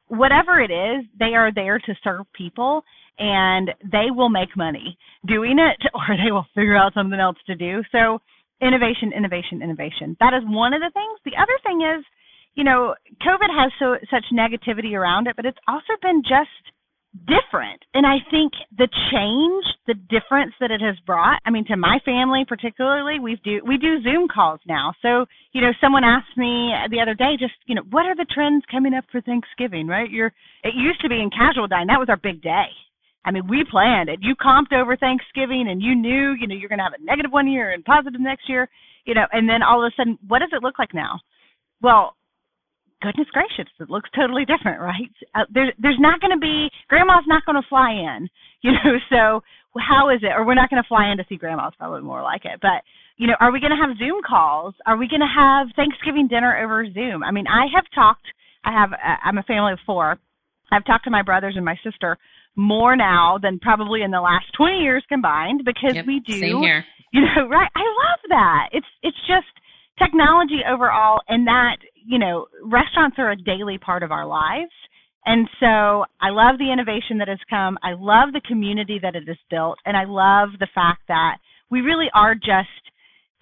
Whatever 0.06 0.60
it 0.60 0.70
is, 0.70 1.04
they 1.18 1.34
are 1.34 1.52
there 1.52 1.78
to 1.78 1.94
serve 2.02 2.26
people 2.32 2.82
and 3.18 3.70
they 3.90 4.10
will 4.10 4.30
make 4.30 4.56
money 4.56 4.96
doing 5.26 5.58
it 5.58 5.88
or 5.94 6.16
they 6.16 6.32
will 6.32 6.46
figure 6.54 6.76
out 6.76 6.94
something 6.94 7.18
else 7.18 7.36
to 7.46 7.54
do. 7.54 7.82
So 7.92 8.20
innovation, 8.62 9.12
innovation, 9.16 9.62
innovation. 9.62 10.16
That 10.20 10.34
is 10.34 10.42
one 10.46 10.72
of 10.72 10.80
the 10.80 10.90
things. 10.94 11.18
The 11.24 11.40
other 11.40 11.58
thing 11.64 11.82
is 11.82 12.04
you 12.54 12.64
know, 12.64 12.94
COVID 13.22 13.50
has 13.50 13.72
so 13.78 13.96
such 14.10 14.24
negativity 14.32 14.94
around 14.94 15.26
it, 15.26 15.36
but 15.36 15.46
it's 15.46 15.58
also 15.68 15.94
been 16.02 16.22
just 16.22 16.50
different. 17.26 17.82
And 17.92 18.06
I 18.06 18.22
think 18.30 18.52
the 18.76 18.86
change, 19.10 19.64
the 19.86 19.94
difference 19.94 20.54
that 20.60 20.70
it 20.70 20.80
has 20.80 20.94
brought, 21.06 21.40
I 21.44 21.50
mean, 21.50 21.66
to 21.66 21.76
my 21.76 21.98
family 22.04 22.44
particularly, 22.46 23.18
we 23.18 23.40
do 23.42 23.60
we 23.66 23.78
do 23.78 24.02
Zoom 24.02 24.28
calls 24.28 24.60
now. 24.66 24.92
So, 25.02 25.26
you 25.52 25.60
know, 25.60 25.72
someone 25.80 26.04
asked 26.04 26.36
me 26.36 26.72
the 26.90 27.00
other 27.00 27.14
day, 27.14 27.34
just, 27.38 27.54
you 27.66 27.74
know, 27.74 27.82
what 27.90 28.06
are 28.06 28.14
the 28.14 28.26
trends 28.32 28.64
coming 28.70 28.94
up 28.94 29.04
for 29.10 29.20
Thanksgiving, 29.20 29.88
right? 29.88 30.10
You're 30.10 30.32
it 30.62 30.74
used 30.74 31.00
to 31.02 31.08
be 31.08 31.20
in 31.20 31.30
casual 31.30 31.66
dining. 31.66 31.88
That 31.88 31.98
was 31.98 32.08
our 32.08 32.16
big 32.16 32.42
day. 32.42 32.70
I 33.24 33.32
mean, 33.32 33.48
we 33.48 33.64
planned 33.70 34.08
it. 34.08 34.20
You 34.22 34.34
comped 34.34 34.72
over 34.72 34.96
Thanksgiving 34.96 35.66
and 35.68 35.82
you 35.82 35.94
knew, 35.94 36.32
you 36.38 36.46
know, 36.46 36.54
you're 36.54 36.70
gonna 36.70 36.84
have 36.84 36.98
a 36.98 37.04
negative 37.04 37.32
one 37.32 37.48
year 37.48 37.72
and 37.72 37.84
positive 37.84 38.20
next 38.20 38.48
year, 38.48 38.68
you 39.04 39.14
know, 39.14 39.26
and 39.32 39.48
then 39.48 39.62
all 39.62 39.84
of 39.84 39.92
a 39.92 39.94
sudden, 39.96 40.18
what 40.28 40.38
does 40.38 40.50
it 40.52 40.62
look 40.62 40.78
like 40.78 40.94
now? 40.94 41.18
Well, 41.82 42.14
goodness 43.02 43.28
gracious, 43.32 43.70
it 43.78 43.90
looks 43.90 44.10
totally 44.16 44.44
different, 44.44 44.80
right? 44.80 45.10
Uh, 45.34 45.44
there's 45.52 45.72
there's 45.78 45.98
not 45.98 46.20
going 46.20 46.32
to 46.32 46.40
be 46.40 46.68
grandma's 46.88 47.26
not 47.26 47.44
going 47.44 47.60
to 47.60 47.68
fly 47.68 47.92
in, 47.92 48.28
you 48.62 48.72
know. 48.72 48.96
So 49.10 49.42
how 49.78 50.10
is 50.10 50.20
it? 50.22 50.32
Or 50.36 50.44
we're 50.44 50.54
not 50.54 50.70
going 50.70 50.82
to 50.82 50.88
fly 50.88 51.10
in 51.10 51.18
to 51.18 51.24
see 51.28 51.36
grandma's 51.36 51.74
probably 51.78 52.02
more 52.02 52.22
like 52.22 52.44
it. 52.44 52.60
But 52.60 52.82
you 53.16 53.26
know, 53.26 53.36
are 53.40 53.52
we 53.52 53.60
going 53.60 53.72
to 53.72 53.86
have 53.86 53.98
Zoom 53.98 54.20
calls? 54.26 54.74
Are 54.86 54.96
we 54.96 55.08
going 55.08 55.20
to 55.20 55.28
have 55.28 55.68
Thanksgiving 55.76 56.28
dinner 56.28 56.56
over 56.56 56.86
Zoom? 56.92 57.22
I 57.22 57.30
mean, 57.30 57.46
I 57.46 57.66
have 57.74 57.84
talked. 57.94 58.26
I 58.64 58.72
have. 58.72 58.92
Uh, 58.92 59.16
I'm 59.24 59.38
a 59.38 59.42
family 59.44 59.72
of 59.72 59.78
four. 59.84 60.18
I've 60.72 60.84
talked 60.84 61.04
to 61.04 61.10
my 61.10 61.22
brothers 61.22 61.54
and 61.56 61.64
my 61.64 61.76
sister 61.82 62.16
more 62.56 62.96
now 62.96 63.38
than 63.40 63.58
probably 63.58 64.02
in 64.02 64.10
the 64.10 64.20
last 64.20 64.46
20 64.56 64.78
years 64.78 65.04
combined 65.08 65.62
because 65.64 65.94
yep, 65.94 66.06
we 66.06 66.20
do 66.20 66.38
same 66.38 66.62
here 66.62 66.84
You 67.12 67.22
know, 67.22 67.48
right? 67.48 67.70
I 67.74 67.80
love 67.80 68.20
that. 68.28 68.68
It's 68.72 68.86
it's 69.02 69.16
just 69.26 69.50
technology 69.98 70.60
overall, 70.68 71.20
and 71.28 71.46
that 71.46 71.76
you 72.06 72.18
know, 72.18 72.46
restaurants 72.62 73.16
are 73.18 73.30
a 73.30 73.36
daily 73.36 73.78
part 73.78 74.02
of 74.02 74.12
our 74.12 74.26
lives. 74.26 74.72
And 75.26 75.48
so 75.60 76.04
I 76.20 76.30
love 76.30 76.58
the 76.58 76.72
innovation 76.72 77.18
that 77.18 77.28
has 77.28 77.38
come. 77.48 77.78
I 77.82 77.92
love 77.92 78.32
the 78.32 78.40
community 78.46 78.98
that 79.02 79.14
it 79.14 79.28
has 79.28 79.36
built. 79.50 79.78
And 79.84 79.96
I 79.96 80.04
love 80.04 80.50
the 80.58 80.68
fact 80.74 81.02
that 81.08 81.36
we 81.70 81.82
really 81.82 82.08
are 82.14 82.34
just 82.34 82.82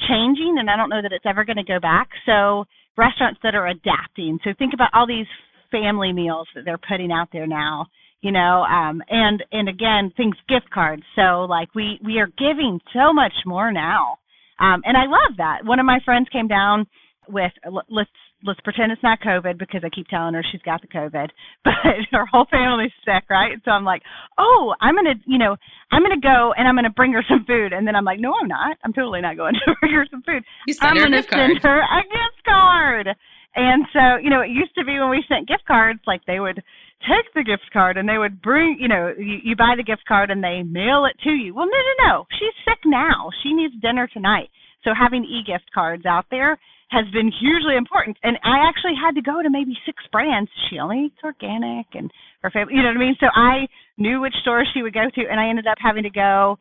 changing. 0.08 0.56
And 0.58 0.68
I 0.68 0.76
don't 0.76 0.90
know 0.90 1.02
that 1.02 1.12
it's 1.12 1.26
ever 1.26 1.44
going 1.44 1.56
to 1.56 1.62
go 1.62 1.78
back. 1.78 2.08
So 2.26 2.64
restaurants 2.96 3.40
that 3.42 3.54
are 3.54 3.68
adapting. 3.68 4.38
So 4.42 4.50
think 4.58 4.74
about 4.74 4.90
all 4.92 5.06
these 5.06 5.26
family 5.70 6.12
meals 6.12 6.48
that 6.54 6.64
they're 6.64 6.78
putting 6.78 7.12
out 7.12 7.28
there 7.32 7.46
now 7.46 7.86
you 8.20 8.32
know 8.32 8.64
um 8.64 9.02
and 9.08 9.44
and 9.52 9.68
again 9.68 10.12
things 10.16 10.36
gift 10.48 10.68
cards 10.72 11.02
so 11.14 11.46
like 11.48 11.72
we 11.74 11.98
we 12.04 12.18
are 12.18 12.28
giving 12.38 12.80
so 12.92 13.12
much 13.12 13.32
more 13.46 13.72
now 13.72 14.16
um 14.60 14.82
and 14.84 14.96
i 14.96 15.04
love 15.04 15.36
that 15.36 15.58
one 15.64 15.78
of 15.78 15.86
my 15.86 15.98
friends 16.04 16.26
came 16.32 16.48
down 16.48 16.86
with 17.28 17.52
let's 17.90 18.10
let's 18.44 18.60
pretend 18.60 18.92
it's 18.92 19.02
not 19.02 19.20
COVID 19.20 19.58
because 19.58 19.82
I 19.84 19.88
keep 19.88 20.06
telling 20.08 20.34
her 20.34 20.44
she's 20.50 20.62
got 20.62 20.80
the 20.80 20.88
COVID, 20.88 21.28
but 21.64 21.72
her 22.12 22.26
whole 22.26 22.46
family's 22.50 22.92
sick, 23.04 23.24
right? 23.30 23.58
So 23.64 23.70
I'm 23.70 23.84
like, 23.84 24.02
oh, 24.38 24.74
I'm 24.80 24.94
gonna, 24.94 25.14
you 25.26 25.38
know, 25.38 25.56
I'm 25.90 26.02
gonna 26.02 26.20
go 26.20 26.52
and 26.56 26.68
I'm 26.68 26.76
gonna 26.76 26.90
bring 26.90 27.12
her 27.12 27.24
some 27.28 27.44
food, 27.46 27.72
and 27.72 27.86
then 27.86 27.96
I'm 27.96 28.04
like, 28.04 28.20
no, 28.20 28.32
I'm 28.40 28.48
not. 28.48 28.76
I'm 28.84 28.92
totally 28.92 29.20
not 29.20 29.36
going 29.36 29.54
to 29.66 29.74
bring 29.80 29.92
her 29.92 30.06
some 30.10 30.22
food. 30.22 30.42
You 30.66 30.74
send 30.74 30.90
I'm 30.90 30.96
her 30.98 31.04
gonna 31.04 31.18
a 31.18 31.20
gift 31.20 31.30
card. 31.30 31.50
send 31.50 31.62
her 31.62 31.80
a 31.80 32.02
gift 32.02 32.44
card. 32.44 33.08
And 33.56 33.86
so, 33.92 34.22
you 34.22 34.30
know, 34.30 34.42
it 34.42 34.50
used 34.50 34.74
to 34.76 34.84
be 34.84 35.00
when 35.00 35.10
we 35.10 35.24
sent 35.26 35.48
gift 35.48 35.64
cards, 35.66 35.98
like 36.06 36.20
they 36.26 36.38
would 36.38 36.62
take 37.08 37.26
the 37.34 37.42
gift 37.42 37.66
card 37.72 37.96
and 37.96 38.08
they 38.08 38.18
would 38.18 38.40
bring, 38.40 38.76
you 38.78 38.86
know, 38.86 39.12
you, 39.18 39.38
you 39.42 39.56
buy 39.56 39.74
the 39.76 39.82
gift 39.82 40.02
card 40.06 40.30
and 40.30 40.44
they 40.44 40.62
mail 40.62 41.06
it 41.06 41.18
to 41.24 41.30
you. 41.30 41.54
Well, 41.54 41.66
no, 41.66 41.72
no, 41.72 42.06
no. 42.06 42.24
She's 42.38 42.54
sick 42.64 42.78
now. 42.84 43.30
She 43.42 43.52
needs 43.54 43.74
dinner 43.80 44.06
tonight. 44.06 44.50
So 44.84 44.90
having 44.94 45.24
e-gift 45.24 45.72
cards 45.74 46.06
out 46.06 46.26
there 46.30 46.58
has 46.90 47.04
been 47.12 47.30
hugely 47.30 47.76
important. 47.76 48.16
And 48.22 48.36
I 48.44 48.68
actually 48.68 48.94
had 48.96 49.14
to 49.16 49.22
go 49.22 49.42
to 49.42 49.50
maybe 49.50 49.76
six 49.84 50.02
brands. 50.10 50.50
She 50.70 50.78
only 50.78 51.06
eats 51.06 51.20
organic 51.22 51.86
and 51.92 52.10
her 52.42 52.50
family, 52.50 52.74
you 52.74 52.82
know 52.82 52.88
what 52.88 52.96
I 52.96 53.00
mean? 53.00 53.16
So 53.20 53.26
I 53.34 53.68
knew 53.98 54.20
which 54.20 54.34
stores 54.40 54.68
she 54.72 54.82
would 54.82 54.94
go 54.94 55.04
to, 55.12 55.20
and 55.28 55.38
I 55.38 55.48
ended 55.48 55.66
up 55.66 55.78
having 55.80 56.04
to 56.04 56.10
go 56.10 56.58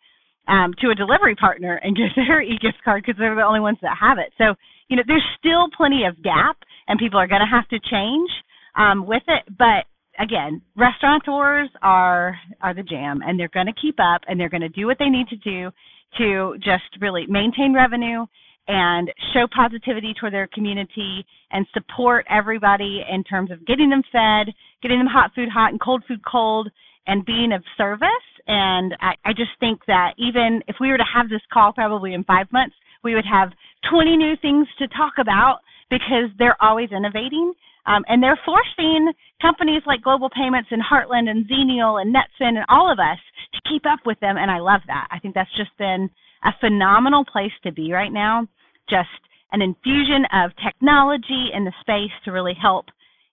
um, 0.47 0.73
to 0.79 0.89
a 0.89 0.95
delivery 0.95 1.35
partner 1.35 1.79
and 1.81 1.95
get 1.95 2.11
their 2.15 2.41
e-gift 2.41 2.83
card 2.83 3.03
because 3.05 3.19
they're 3.19 3.35
the 3.35 3.41
only 3.41 3.59
ones 3.59 3.77
that 3.81 3.95
have 3.99 4.17
it. 4.17 4.33
So, 4.37 4.55
you 4.89 4.97
know, 4.97 5.03
there's 5.07 5.25
still 5.39 5.67
plenty 5.75 6.03
of 6.05 6.21
gap, 6.23 6.57
and 6.87 6.99
people 6.99 7.19
are 7.19 7.27
going 7.27 7.41
to 7.41 7.47
have 7.47 7.67
to 7.69 7.79
change 7.91 8.29
um, 8.75 9.05
with 9.05 9.23
it. 9.27 9.43
But 9.57 9.87
again, 10.19 10.61
restaurateurs 10.75 11.69
are 11.81 12.35
are 12.61 12.73
the 12.73 12.83
jam, 12.83 13.21
and 13.25 13.39
they're 13.39 13.53
going 13.53 13.67
to 13.67 13.81
keep 13.81 13.95
up, 13.99 14.21
and 14.27 14.39
they're 14.39 14.49
going 14.49 14.61
to 14.61 14.69
do 14.69 14.87
what 14.87 14.97
they 14.99 15.09
need 15.09 15.27
to 15.29 15.37
do 15.37 15.71
to 16.17 16.55
just 16.59 16.87
really 17.01 17.25
maintain 17.27 17.73
revenue 17.73 18.25
and 18.67 19.11
show 19.33 19.47
positivity 19.53 20.13
toward 20.19 20.33
their 20.33 20.47
community 20.47 21.25
and 21.51 21.65
support 21.73 22.25
everybody 22.29 23.03
in 23.09 23.23
terms 23.23 23.51
of 23.51 23.65
getting 23.65 23.89
them 23.89 24.03
fed, 24.11 24.53
getting 24.81 24.97
them 24.97 25.07
hot 25.07 25.31
food 25.33 25.49
hot 25.49 25.71
and 25.71 25.81
cold 25.81 26.03
food 26.07 26.21
cold, 26.29 26.69
and 27.07 27.25
being 27.25 27.53
of 27.53 27.63
service. 27.77 28.07
And 28.47 28.95
I, 28.99 29.15
I 29.25 29.33
just 29.33 29.51
think 29.59 29.79
that 29.87 30.13
even 30.17 30.61
if 30.67 30.75
we 30.79 30.89
were 30.89 30.97
to 30.97 31.13
have 31.13 31.29
this 31.29 31.41
call 31.51 31.73
probably 31.73 32.13
in 32.13 32.23
five 32.23 32.51
months, 32.51 32.75
we 33.03 33.15
would 33.15 33.25
have 33.25 33.49
20 33.89 34.17
new 34.17 34.35
things 34.41 34.67
to 34.79 34.87
talk 34.89 35.13
about 35.19 35.59
because 35.89 36.29
they're 36.37 36.61
always 36.61 36.89
innovating. 36.91 37.53
Um, 37.85 38.03
and 38.09 38.21
they're 38.21 38.39
forcing 38.43 39.13
companies 39.41 39.81
like 39.87 40.01
Global 40.01 40.29
Payments 40.29 40.67
and 40.71 40.81
Heartland 40.83 41.29
and 41.29 41.47
Xenial 41.47 42.01
and 42.01 42.13
Netspend 42.13 42.59
and 42.59 42.65
all 42.67 42.91
of 42.91 42.99
us 42.99 43.19
to 43.53 43.69
keep 43.69 43.83
up 43.85 43.99
with 44.05 44.19
them. 44.19 44.35
And 44.35 44.51
I 44.51 44.59
love 44.59 44.81
that. 44.87 45.07
I 45.09 45.19
think 45.19 45.35
that's 45.35 45.55
just 45.55 45.71
been 45.77 46.09
a 46.43 46.51
phenomenal 46.59 47.23
place 47.23 47.53
to 47.63 47.71
be 47.71 47.93
right 47.93 48.11
now 48.11 48.47
just 48.89 49.09
an 49.51 49.61
infusion 49.61 50.25
of 50.33 50.51
technology 50.63 51.49
in 51.53 51.63
the 51.63 51.73
space 51.81 52.11
to 52.25 52.31
really 52.31 52.55
help 52.59 52.85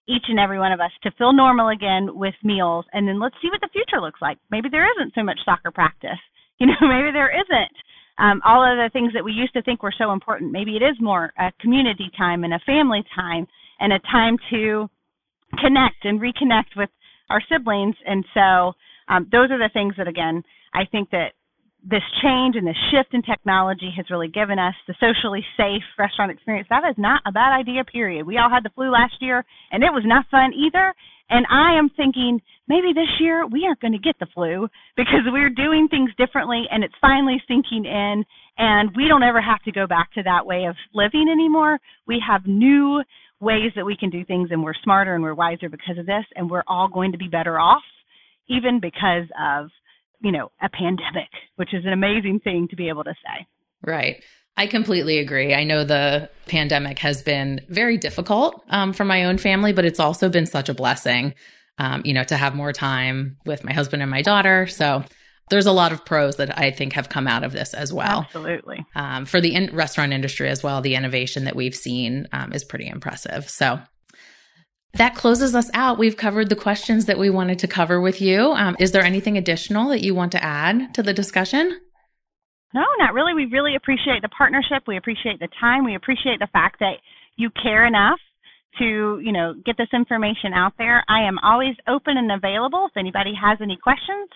each 0.07 0.25
and 0.29 0.39
every 0.39 0.59
one 0.59 0.73
of 0.73 0.81
us 0.81 0.93
to 1.03 1.11
feel 1.13 1.33
normal 1.33 1.69
again 1.69 2.09
with 2.13 2.35
meals. 2.43 2.85
And 2.93 3.09
then 3.09 3.21
let's 3.21 3.37
see 3.41 3.49
what 3.49 3.61
the 3.61 3.73
future 3.73 4.01
looks 4.01 4.21
like. 4.21 4.39
Maybe 4.51 4.69
there 4.69 4.91
isn't 4.91 5.15
so 5.15 5.23
much 5.23 5.39
soccer 5.45 5.71
practice. 5.71 6.21
You 6.61 6.69
know, 6.69 6.87
maybe 6.87 7.11
there 7.11 7.35
isn't 7.35 7.77
um, 8.19 8.41
all 8.45 8.63
of 8.63 8.79
the 8.79 8.89
things 8.93 9.13
that 9.13 9.25
we 9.25 9.33
used 9.33 9.53
to 9.55 9.63
think 9.63 9.83
were 9.83 9.95
so 9.99 10.13
important. 10.13 10.53
Maybe 10.53 10.77
it 10.77 10.83
is 10.83 10.97
more 11.01 11.33
a 11.37 11.51
community 11.61 12.11
time 12.17 12.45
and 12.45 12.55
a 12.55 12.61
family 12.65 13.03
time 13.13 13.49
and 13.81 13.93
a 13.93 13.99
time 13.99 14.37
to 14.51 14.89
connect 15.59 16.05
and 16.05 16.21
reconnect 16.21 16.77
with 16.77 16.91
our 17.29 17.43
siblings. 17.51 17.97
And 18.07 18.25
so 18.35 18.73
um, 19.09 19.29
those 19.33 19.51
are 19.51 19.59
the 19.59 19.71
things 19.73 19.95
that, 19.99 20.07
again, 20.07 20.45
I 20.73 20.85
think 20.91 21.11
that 21.11 21.33
this 21.85 22.03
change 22.23 22.57
and 22.57 22.67
this 22.67 22.77
shift 22.91 23.13
in 23.13 23.23
technology 23.23 23.93
has 23.97 24.09
really 24.11 24.29
given 24.29 24.59
us 24.59 24.75
the 24.89 24.95
socially 24.99 25.45
safe 25.57 25.83
restaurant 25.99 26.33
experience. 26.33 26.67
That 26.71 26.89
is 26.89 26.97
not 26.97 27.21
a 27.27 27.33
bad 27.33 27.53
idea, 27.53 27.85
period. 27.85 28.27
We 28.27 28.39
all 28.39 28.49
had 28.49 28.65
the 28.65 28.71
flu 28.75 28.91
last 28.91 29.15
year, 29.21 29.45
and 29.71 29.85
it 29.85 29.93
was 29.93 30.03
not 30.07 30.27
fun 30.31 30.53
either. 30.55 30.95
And 31.29 31.47
I 31.51 31.79
am 31.79 31.91
thinking 31.91 32.41
maybe 32.69 32.93
this 32.95 33.21
year 33.21 33.47
we 33.47 33.65
aren't 33.67 33.81
going 33.81 33.93
to 33.93 33.99
get 33.99 34.17
the 34.19 34.27
flu 34.35 34.69
because 34.97 35.25
we're 35.27 35.51
doing 35.51 35.89
things 35.89 36.11
differently 36.17 36.65
and 36.71 36.85
it's 36.85 36.95
finally 37.01 37.43
sinking 37.49 37.85
in. 37.85 38.25
And 38.57 38.91
we 38.97 39.09
don't 39.09 39.23
ever 39.23 39.41
have 39.41 39.63
to 39.65 39.73
go 39.73 39.87
back 39.87 40.13
to 40.13 40.23
that 40.23 40.47
way 40.47 40.65
of 40.65 40.77
living 40.95 41.29
anymore. 41.31 41.79
We 42.07 42.23
have 42.27 42.47
new 42.47 43.03
ways 43.41 43.73
that 43.77 43.85
we 43.85 43.97
can 43.97 44.11
do 44.11 44.25
things, 44.25 44.49
and 44.53 44.63
we're 44.63 44.75
smarter 44.83 45.15
and 45.15 45.23
we're 45.23 45.35
wiser 45.35 45.69
because 45.69 45.99
of 45.99 46.07
this, 46.07 46.25
and 46.35 46.49
we're 46.49 46.63
all 46.67 46.89
going 46.89 47.13
to 47.13 47.19
be 47.19 47.29
better 47.29 47.59
off, 47.59 47.83
even 48.49 48.81
because 48.81 49.27
of 49.39 49.71
you 50.25 50.33
know, 50.33 50.51
a 50.63 50.69
pandemic, 50.71 51.29
which 51.57 51.75
is 51.75 51.85
an 51.85 51.93
amazing 51.93 52.41
thing 52.43 52.67
to 52.71 52.77
be 52.77 52.89
able 52.89 53.05
to 53.05 53.13
say. 53.13 53.47
Right. 53.83 54.25
I 54.57 54.67
completely 54.67 55.19
agree. 55.19 55.53
I 55.53 55.65
know 55.65 55.85
the 55.85 56.31
pandemic 56.47 56.99
has 57.01 57.23
been 57.23 57.61
very 57.69 57.99
difficult 57.99 58.65
um, 58.71 58.93
for 58.93 59.05
my 59.05 59.25
own 59.25 59.37
family, 59.37 59.73
but 59.73 59.85
it's 59.85 60.01
also 60.01 60.29
been 60.29 60.47
such 60.47 60.69
a 60.69 60.75
blessing, 60.75 61.35
um, 61.79 62.03
you 62.05 62.15
know, 62.15 62.25
to 62.25 62.37
have 62.37 62.55
more 62.55 62.73
time 62.73 63.37
with 63.45 63.65
my 63.65 63.73
husband 63.73 64.01
and 64.01 64.11
my 64.11 64.23
daughter. 64.23 64.67
So 64.67 65.05
there's 65.51 65.67
a 65.67 65.73
lot 65.73 65.93
of 65.93 66.05
pros 66.07 66.37
that 66.37 66.57
I 66.59 66.71
think 66.71 66.95
have 66.95 67.09
come 67.09 67.27
out 67.27 67.45
of 67.45 67.53
this 67.53 67.75
as 67.75 67.93
well. 67.93 68.23
Absolutely. 68.27 68.87
Um, 68.95 69.27
for 69.27 69.41
the 69.41 69.55
in- 69.55 69.75
restaurant 69.75 70.13
industry 70.13 70.49
as 70.49 70.63
well, 70.63 70.81
the 70.81 70.95
innovation 70.95 71.45
that 71.45 71.57
we've 71.57 71.75
seen 71.75 72.29
um, 72.33 72.53
is 72.53 72.65
pretty 72.65 72.87
impressive. 72.87 73.51
So 73.51 73.81
that 74.95 75.15
closes 75.15 75.55
us 75.55 75.71
out. 75.75 75.99
We've 75.99 76.17
covered 76.17 76.49
the 76.49 76.57
questions 76.57 77.07
that 77.07 77.19
we 77.19 77.31
wanted 77.31 77.59
to 77.61 77.69
cover 77.69 78.01
with 78.01 78.21
you. 78.21 78.53
Um, 78.53 78.77
is 78.79 78.93
there 78.93 79.05
anything 79.05 79.37
additional 79.37 79.89
that 79.91 80.03
you 80.03 80.15
want 80.15 80.33
to 80.33 80.45
add 80.45 80.95
to 80.95 81.03
the 81.03 81.13
discussion? 81.13 81.81
No, 82.75 82.85
not 82.99 83.15
really. 83.15 83.35
We 83.35 83.47
really 83.47 83.77
appreciate 83.77 84.23
the 84.23 84.29
partnership. 84.29 84.83
We 84.87 84.97
appreciate 84.97 85.39
the 85.39 85.49
time. 85.61 85.85
We 85.85 85.95
appreciate 85.95 86.41
the 86.41 86.49
fact 86.53 86.81
that 86.81 86.97
you 87.37 87.51
care 87.63 87.87
enough 87.87 88.19
to, 88.79 89.21
you 89.23 89.33
know, 89.33 89.55
get 89.65 89.77
this 89.77 89.93
information 89.93 90.53
out 90.53 90.73
there. 90.77 91.05
I 91.09 91.23
am 91.23 91.39
always 91.39 91.77
open 91.87 92.17
and 92.17 92.33
available 92.33 92.87
if 92.91 92.97
anybody 92.97 93.33
has 93.41 93.59
any 93.63 93.79
questions. 93.81 94.29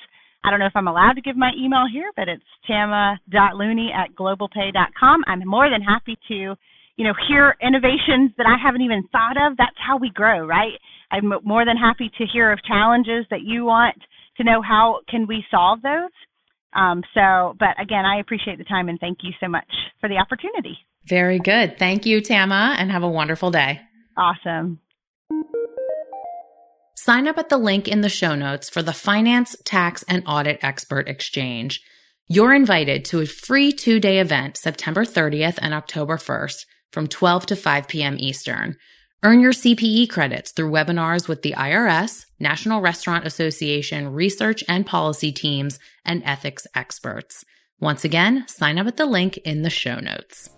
I 0.44 0.50
don't 0.50 0.60
know 0.60 0.66
if 0.66 0.76
I'm 0.76 0.86
allowed 0.86 1.14
to 1.14 1.20
give 1.20 1.36
my 1.36 1.50
email 1.58 1.86
here, 1.92 2.10
but 2.16 2.28
it's 2.28 2.44
tama.looney 2.66 3.90
at 3.92 4.14
globalpay.com. 4.14 5.24
I'm 5.26 5.42
more 5.46 5.68
than 5.68 5.82
happy 5.82 6.16
to 6.28 6.54
you 6.98 7.04
know, 7.04 7.14
hear 7.28 7.54
innovations 7.62 8.32
that 8.36 8.46
I 8.46 8.56
haven't 8.60 8.82
even 8.82 9.04
thought 9.12 9.36
of. 9.38 9.56
That's 9.56 9.76
how 9.78 9.96
we 9.96 10.10
grow, 10.10 10.44
right? 10.44 10.72
I'm 11.12 11.32
more 11.44 11.64
than 11.64 11.76
happy 11.76 12.10
to 12.18 12.24
hear 12.30 12.52
of 12.52 12.58
challenges 12.64 13.24
that 13.30 13.42
you 13.42 13.64
want 13.64 13.96
to 14.36 14.44
know 14.44 14.60
how 14.60 15.00
can 15.08 15.26
we 15.28 15.44
solve 15.48 15.80
those. 15.80 16.10
Um, 16.74 17.02
so, 17.14 17.54
but 17.58 17.80
again, 17.80 18.04
I 18.04 18.18
appreciate 18.18 18.58
the 18.58 18.64
time 18.64 18.88
and 18.88 18.98
thank 18.98 19.18
you 19.22 19.30
so 19.40 19.48
much 19.48 19.70
for 20.00 20.08
the 20.08 20.16
opportunity. 20.16 20.76
Very 21.06 21.38
good. 21.38 21.78
Thank 21.78 22.04
you, 22.04 22.20
Tama, 22.20 22.74
and 22.78 22.90
have 22.90 23.04
a 23.04 23.08
wonderful 23.08 23.52
day. 23.52 23.80
Awesome. 24.16 24.80
Sign 26.96 27.28
up 27.28 27.38
at 27.38 27.48
the 27.48 27.58
link 27.58 27.86
in 27.86 28.00
the 28.00 28.08
show 28.08 28.34
notes 28.34 28.68
for 28.68 28.82
the 28.82 28.92
Finance, 28.92 29.54
Tax, 29.64 30.04
and 30.08 30.24
Audit 30.26 30.58
Expert 30.62 31.08
Exchange. 31.08 31.80
You're 32.26 32.52
invited 32.52 33.04
to 33.06 33.20
a 33.20 33.26
free 33.26 33.70
two 33.70 34.00
day 34.00 34.18
event 34.18 34.56
September 34.56 35.04
30th 35.04 35.58
and 35.62 35.72
October 35.72 36.16
1st 36.16 36.66
from 36.92 37.06
12 37.06 37.46
to 37.46 37.56
5 37.56 37.88
p.m. 37.88 38.16
Eastern. 38.18 38.76
Earn 39.22 39.40
your 39.40 39.52
CPE 39.52 40.10
credits 40.10 40.52
through 40.52 40.70
webinars 40.70 41.26
with 41.26 41.42
the 41.42 41.52
IRS, 41.52 42.26
National 42.38 42.80
Restaurant 42.80 43.26
Association 43.26 44.12
research 44.12 44.62
and 44.68 44.86
policy 44.86 45.32
teams, 45.32 45.80
and 46.04 46.22
ethics 46.24 46.66
experts. 46.74 47.44
Once 47.80 48.04
again, 48.04 48.46
sign 48.46 48.78
up 48.78 48.86
at 48.86 48.96
the 48.96 49.06
link 49.06 49.36
in 49.38 49.62
the 49.62 49.70
show 49.70 49.98
notes. 49.98 50.50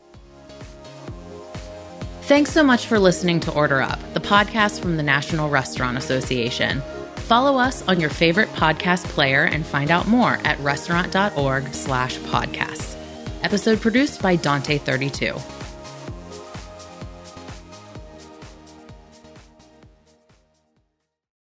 Thanks 2.23 2.53
so 2.53 2.63
much 2.63 2.87
for 2.87 2.99
listening 2.99 3.41
to 3.41 3.53
Order 3.55 3.81
Up, 3.81 3.99
the 4.15 4.21
podcast 4.21 4.81
from 4.81 4.97
the 4.97 5.03
National 5.03 5.49
Restaurant 5.49 5.97
Association. 5.97 6.83
Follow 7.17 7.59
us 7.59 7.83
on 7.89 7.99
your 7.99 8.11
favorite 8.11 8.49
podcast 8.51 9.05
player 9.05 9.45
and 9.45 9.65
find 9.65 9.91
out 9.91 10.07
more 10.07 10.39
at 10.45 10.59
restaurant.org 10.61 11.73
slash 11.75 12.19
podcasts. 12.19 12.97
Episode 13.43 13.81
produced 13.81 14.21
by 14.21 14.37
Dante32. 14.37 15.60